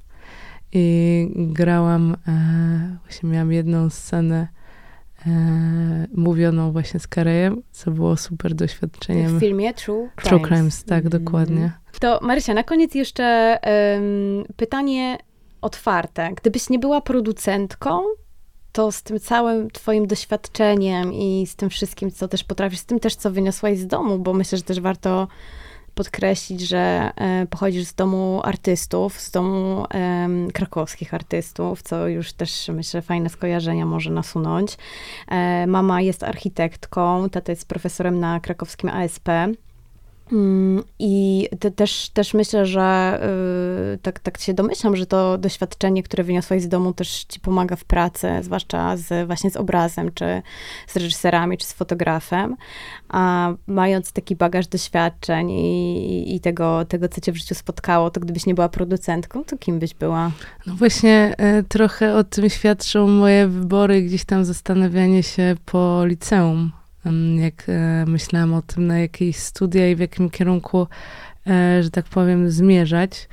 i 0.73 1.29
grałam, 1.37 2.17
e, 2.29 2.97
właśnie 3.05 3.29
miałam 3.29 3.53
jedną 3.53 3.91
scenę 3.91 4.49
e, 5.27 6.07
mówioną 6.15 6.73
właśnie 6.73 7.01
z 7.01 7.07
Karejem, 7.07 7.63
co 7.73 7.91
było 7.91 8.17
super 8.17 8.55
doświadczeniem. 8.55 9.39
W 9.39 9.41
filmie 9.41 9.75
True 9.75 10.09
Crimes. 10.17 10.29
True 10.29 10.49
Crimes, 10.49 10.85
tak, 10.85 11.07
mm. 11.07 11.25
dokładnie. 11.25 11.73
To 12.01 12.19
Marysia, 12.23 12.55
na 12.55 12.63
koniec 12.63 12.95
jeszcze 12.95 13.59
um, 13.97 14.45
pytanie 14.57 15.19
otwarte. 15.61 16.31
Gdybyś 16.37 16.71
nie 16.71 16.79
była 16.79 17.01
producentką, 17.01 18.01
to 18.77 18.93
z 18.93 19.03
tym 19.03 19.21
całym 19.21 19.71
twoim 19.71 20.07
doświadczeniem 20.07 21.15
i 21.15 21.47
z 21.47 21.57
tym 21.57 21.71
wszystkim, 21.71 22.11
co 22.11 22.29
też 22.29 22.45
potrafisz, 22.45 22.79
z 22.79 22.85
tym 22.85 23.01
też, 23.01 23.17
co 23.17 23.31
wyniosłaś 23.31 23.79
z 23.79 23.87
domu, 23.87 24.19
bo 24.19 24.33
myślę, 24.33 24.59
że 24.59 24.65
też 24.65 24.81
warto 24.81 25.29
podkreślić, 25.95 26.61
że 26.61 27.13
e, 27.17 27.47
pochodzisz 27.51 27.85
z 27.85 27.95
domu 27.95 28.41
artystów, 28.45 29.21
z 29.21 29.31
domu 29.31 29.85
e, 29.95 30.29
krakowskich 30.53 31.15
artystów, 31.15 31.83
co 31.83 32.09
już 32.09 32.33
też 32.33 32.69
myślę 32.69 33.03
fajne 33.03 33.29
skojarzenia 33.29 33.87
może 33.87 34.11
nasunąć. 34.11 34.77
E, 35.29 35.67
mama 35.67 36.01
jest 36.01 36.23
architektką, 36.23 37.31
tata 37.31 37.53
jest 37.53 37.69
profesorem 37.69 38.21
na 38.21 38.41
krakowskim 38.41 38.91
ASP. 38.91 39.29
Mm, 40.33 40.83
I 40.99 41.49
te, 41.61 41.71
też, 41.71 42.09
też 42.09 42.35
myślę, 42.35 42.67
że 42.67 43.19
yy, 43.91 43.99
tak, 43.99 44.21
tak 44.21 44.39
się 44.39 44.55
domyślam, 44.55 44.97
że 44.97 45.07
to 45.07 45.39
doświadczenie, 45.39 46.03
które 46.03 46.25
wyniosłaś 46.25 46.63
z 46.63 46.69
domu, 46.69 46.93
też 46.93 47.25
ci 47.25 47.41
pomaga 47.41 47.77
w 47.77 47.85
pracy, 47.85 48.29
zwłaszcza 48.43 48.97
z, 48.97 49.27
właśnie 49.27 49.51
z 49.51 49.57
obrazem, 49.57 50.13
czy 50.15 50.43
z 50.87 50.97
reżyserami, 50.97 51.59
czy 51.59 51.67
z 51.67 51.73
fotografem. 51.73 52.57
A 53.09 53.53
mając 53.67 54.13
taki 54.13 54.37
bagaż 54.37 54.67
doświadczeń 54.67 55.51
i, 55.51 56.35
i 56.35 56.41
tego, 56.41 56.85
tego, 56.85 57.09
co 57.09 57.21
cię 57.21 57.33
w 57.33 57.37
życiu 57.37 57.55
spotkało, 57.55 58.11
to 58.11 58.21
gdybyś 58.21 58.47
nie 58.47 58.55
była 58.55 58.69
producentką, 58.69 59.45
to 59.45 59.59
kim 59.59 59.79
byś 59.79 59.95
była? 59.95 60.31
No 60.67 60.75
właśnie, 60.75 61.35
y, 61.59 61.65
trochę 61.65 62.15
o 62.15 62.25
tym 62.25 62.51
świadczą 62.51 63.09
moje 63.09 63.49
wybory, 63.49 64.03
gdzieś 64.03 64.25
tam 64.25 64.45
zastanawianie 64.45 65.23
się 65.23 65.55
po 65.65 66.05
liceum 66.05 66.73
jak 67.39 67.65
e, 67.69 68.05
myślałam 68.07 68.55
o 68.55 68.63
tym, 68.63 68.87
na 68.87 68.99
jakieś 68.99 69.37
studia 69.37 69.91
i 69.91 69.97
w 69.97 69.99
jakim 69.99 70.31
kierunku, 70.31 70.87
e, 71.47 71.83
że 71.83 71.91
tak 71.91 72.05
powiem, 72.05 72.51
zmierzać. 72.51 73.29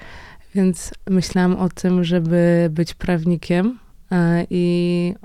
Więc 0.55 0.93
myślałam 1.09 1.55
o 1.55 1.69
tym, 1.69 2.03
żeby 2.03 2.67
być 2.71 2.93
prawnikiem. 2.93 3.79
E, 4.11 4.45
I 4.49 5.15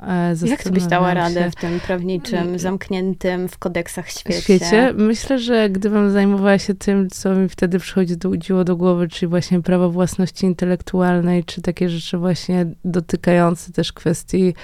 Jak 0.45 0.63
sobie 0.63 0.81
dała 0.81 1.15
radę 1.15 1.51
w 1.51 1.55
tym 1.55 1.81
prawniczym, 1.81 2.59
zamkniętym 2.59 3.49
w 3.49 3.59
kodeksach 3.59 4.11
świecie? 4.11 4.41
świecie? 4.41 4.93
Myślę, 4.97 5.39
że 5.39 5.71
gdybym 5.71 6.11
zajmowała 6.11 6.59
się 6.59 6.75
tym, 6.75 7.11
co 7.11 7.35
mi 7.35 7.49
wtedy 7.49 7.79
przychodzi 7.79 8.17
do, 8.17 8.65
do 8.65 8.77
głowy, 8.77 9.09
czyli 9.09 9.31
właśnie 9.31 9.63
prawo 9.63 9.90
własności 9.90 10.46
intelektualnej, 10.46 11.44
czy 11.44 11.63
takie 11.63 11.88
rzeczy 11.88 12.19
właśnie 12.19 12.67
dotykające 12.85 13.73
też 13.73 13.92
kwestii 13.92 14.55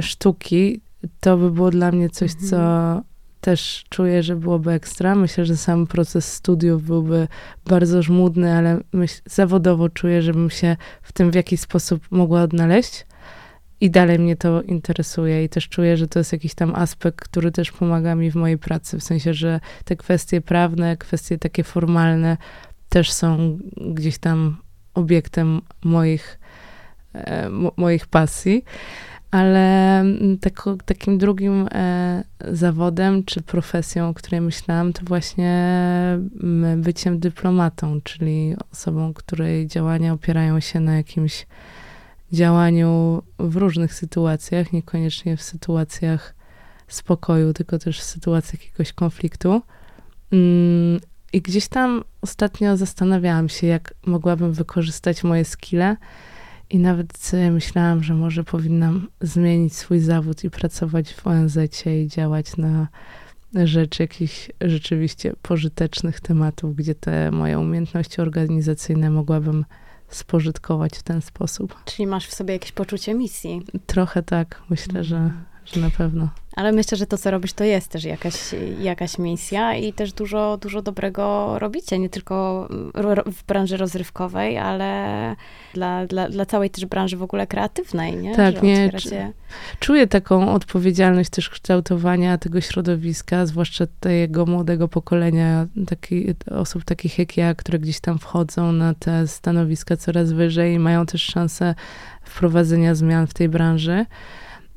sztuki, 0.00 0.80
to 1.20 1.36
by 1.36 1.50
było 1.50 1.70
dla 1.70 1.92
mnie 1.92 2.10
coś, 2.10 2.32
mhm. 2.32 2.50
co 2.50 3.02
też 3.40 3.84
czuję, 3.88 4.22
że 4.22 4.36
byłoby 4.36 4.72
ekstra. 4.72 5.14
Myślę, 5.14 5.44
że 5.44 5.56
sam 5.56 5.86
proces 5.86 6.32
studiów 6.32 6.82
byłby 6.82 7.28
bardzo 7.64 8.02
żmudny, 8.02 8.56
ale 8.56 8.80
myśl, 8.92 9.22
zawodowo 9.26 9.88
czuję, 9.88 10.22
żebym 10.22 10.50
się 10.50 10.76
w 11.02 11.12
tym 11.12 11.30
w 11.30 11.34
jakiś 11.34 11.60
sposób 11.60 12.06
mogła 12.10 12.42
odnaleźć. 12.42 13.06
i 13.80 13.90
dalej 13.90 14.18
mnie 14.18 14.36
to 14.36 14.62
interesuje 14.62 15.44
i 15.44 15.48
też 15.48 15.68
czuję, 15.68 15.96
że 15.96 16.08
to 16.08 16.18
jest 16.18 16.32
jakiś 16.32 16.54
tam 16.54 16.74
aspekt, 16.74 17.24
który 17.24 17.52
też 17.52 17.72
pomaga 17.72 18.14
mi 18.14 18.30
w 18.30 18.34
mojej 18.34 18.58
pracy, 18.58 18.98
w 18.98 19.04
sensie, 19.04 19.34
że 19.34 19.60
te 19.84 19.96
kwestie 19.96 20.40
prawne, 20.40 20.96
kwestie 20.96 21.38
takie 21.38 21.64
formalne 21.64 22.36
też 22.88 23.12
są 23.12 23.58
gdzieś 23.76 24.18
tam 24.18 24.56
obiektem 24.94 25.60
moich, 25.84 26.38
e, 27.14 27.50
moich 27.76 28.06
pasji. 28.06 28.64
Ale 29.34 30.00
mm, 30.00 30.38
tak, 30.38 30.64
takim 30.84 31.18
drugim 31.18 31.68
e, 31.72 32.24
zawodem 32.50 33.24
czy 33.24 33.42
profesją, 33.42 34.08
o 34.08 34.14
której 34.14 34.40
myślałam, 34.40 34.92
to 34.92 35.04
właśnie 35.04 35.52
mm, 36.42 36.82
byciem 36.82 37.18
dyplomatą, 37.18 38.00
czyli 38.00 38.56
osobą, 38.72 39.14
której 39.14 39.66
działania 39.66 40.12
opierają 40.12 40.60
się 40.60 40.80
na 40.80 40.96
jakimś 40.96 41.46
działaniu 42.32 43.22
w 43.38 43.56
różnych 43.56 43.94
sytuacjach, 43.94 44.72
niekoniecznie 44.72 45.36
w 45.36 45.42
sytuacjach 45.42 46.34
spokoju, 46.88 47.52
tylko 47.52 47.78
też 47.78 48.00
w 48.00 48.04
sytuacjach 48.04 48.64
jakiegoś 48.64 48.92
konfliktu. 48.92 49.62
Mm, 50.32 51.00
I 51.32 51.42
gdzieś 51.42 51.68
tam 51.68 52.04
ostatnio 52.20 52.76
zastanawiałam 52.76 53.48
się, 53.48 53.66
jak 53.66 53.94
mogłabym 54.06 54.52
wykorzystać 54.52 55.24
moje 55.24 55.44
skille. 55.44 55.96
I 56.74 56.78
nawet 56.78 57.18
sobie 57.18 57.50
myślałam, 57.50 58.02
że 58.02 58.14
może 58.14 58.44
powinnam 58.44 59.08
zmienić 59.20 59.76
swój 59.76 60.00
zawód 60.00 60.44
i 60.44 60.50
pracować 60.50 61.14
w 61.14 61.26
ONZ 61.26 61.58
i 61.86 62.08
działać 62.08 62.56
na 62.56 62.88
rzecz 63.54 64.00
jakichś 64.00 64.50
rzeczywiście 64.60 65.32
pożytecznych 65.42 66.20
tematów, 66.20 66.76
gdzie 66.76 66.94
te 66.94 67.30
moje 67.30 67.58
umiejętności 67.58 68.20
organizacyjne 68.20 69.10
mogłabym 69.10 69.64
spożytkować 70.08 70.98
w 70.98 71.02
ten 71.02 71.22
sposób. 71.22 71.76
Czyli 71.84 72.06
masz 72.06 72.26
w 72.26 72.34
sobie 72.34 72.52
jakieś 72.52 72.72
poczucie 72.72 73.14
misji. 73.14 73.62
Trochę 73.86 74.22
tak, 74.22 74.62
myślę, 74.70 75.04
że, 75.04 75.30
że 75.64 75.80
na 75.80 75.90
pewno. 75.90 76.28
Ale 76.56 76.72
myślę, 76.72 76.98
że 76.98 77.06
to, 77.06 77.18
co 77.18 77.30
robisz, 77.30 77.52
to 77.52 77.64
jest 77.64 77.88
też 77.88 78.04
jakaś, 78.04 78.34
jakaś 78.80 79.18
misja 79.18 79.74
i 79.74 79.92
też 79.92 80.12
dużo, 80.12 80.56
dużo 80.56 80.82
dobrego 80.82 81.54
robicie, 81.58 81.98
nie 81.98 82.08
tylko 82.08 82.68
w 83.26 83.44
branży 83.46 83.76
rozrywkowej, 83.76 84.58
ale 84.58 85.36
dla, 85.74 86.06
dla, 86.06 86.28
dla 86.28 86.46
całej 86.46 86.70
też 86.70 86.86
branży 86.86 87.16
w 87.16 87.22
ogóle 87.22 87.46
kreatywnej, 87.46 88.16
nie? 88.16 88.36
Tak, 88.36 88.54
Że 88.54 88.60
nie. 88.62 89.32
Czuję 89.80 90.06
taką 90.06 90.52
odpowiedzialność 90.52 91.30
też 91.30 91.48
kształtowania 91.48 92.38
tego 92.38 92.60
środowiska, 92.60 93.46
zwłaszcza 93.46 93.86
tego 94.00 94.46
młodego 94.46 94.88
pokolenia, 94.88 95.66
taki, 95.86 96.34
osób 96.50 96.84
takich 96.84 97.18
jak 97.18 97.36
ja, 97.36 97.54
które 97.54 97.78
gdzieś 97.78 98.00
tam 98.00 98.18
wchodzą 98.18 98.72
na 98.72 98.94
te 98.94 99.26
stanowiska 99.26 99.96
coraz 99.96 100.32
wyżej 100.32 100.74
i 100.74 100.78
mają 100.78 101.06
też 101.06 101.22
szansę 101.22 101.74
wprowadzenia 102.22 102.94
zmian 102.94 103.26
w 103.26 103.34
tej 103.34 103.48
branży. 103.48 104.06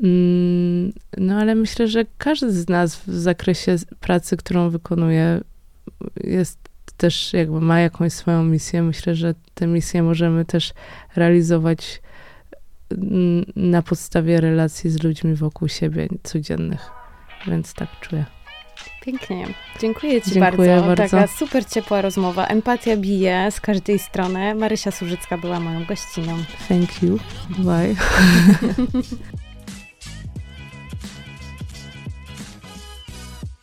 Mm, 0.03 0.91
no 1.17 1.35
ale 1.35 1.55
myślę, 1.55 1.87
że 1.87 2.05
każdy 2.17 2.51
z 2.51 2.69
nas 2.69 2.95
w 2.95 3.13
zakresie 3.13 3.75
pracy, 3.99 4.37
którą 4.37 4.69
wykonuje, 4.69 5.41
jest 6.23 6.59
też 6.97 7.33
jakby 7.33 7.61
ma 7.61 7.79
jakąś 7.79 8.13
swoją 8.13 8.43
misję. 8.43 8.83
Myślę, 8.83 9.15
że 9.15 9.33
tę 9.53 9.67
misję 9.67 10.03
możemy 10.03 10.45
też 10.45 10.73
realizować 11.15 12.01
mm, 12.91 13.45
na 13.55 13.81
podstawie 13.81 14.41
relacji 14.41 14.89
z 14.89 15.03
ludźmi 15.03 15.35
wokół 15.35 15.67
siebie 15.67 16.07
codziennych. 16.23 16.91
Więc 17.47 17.73
tak 17.73 17.89
czuję. 18.01 18.25
Pięknie. 19.01 19.47
Dziękuję 19.79 20.21
Ci 20.21 20.31
Dziękuję 20.31 20.75
bardzo. 20.75 20.87
bardzo. 20.87 21.17
Taka 21.17 21.27
super 21.27 21.65
ciepła 21.65 22.01
rozmowa. 22.01 22.47
Empatia 22.47 22.97
bije 22.97 23.51
z 23.51 23.61
każdej 23.61 23.99
strony. 23.99 24.55
Marysia 24.55 24.91
Służycka 24.91 25.37
była 25.37 25.59
moją 25.59 25.85
gościną. 25.85 26.37
Thank 26.67 27.03
you. 27.03 27.19
Bye. 27.49 27.95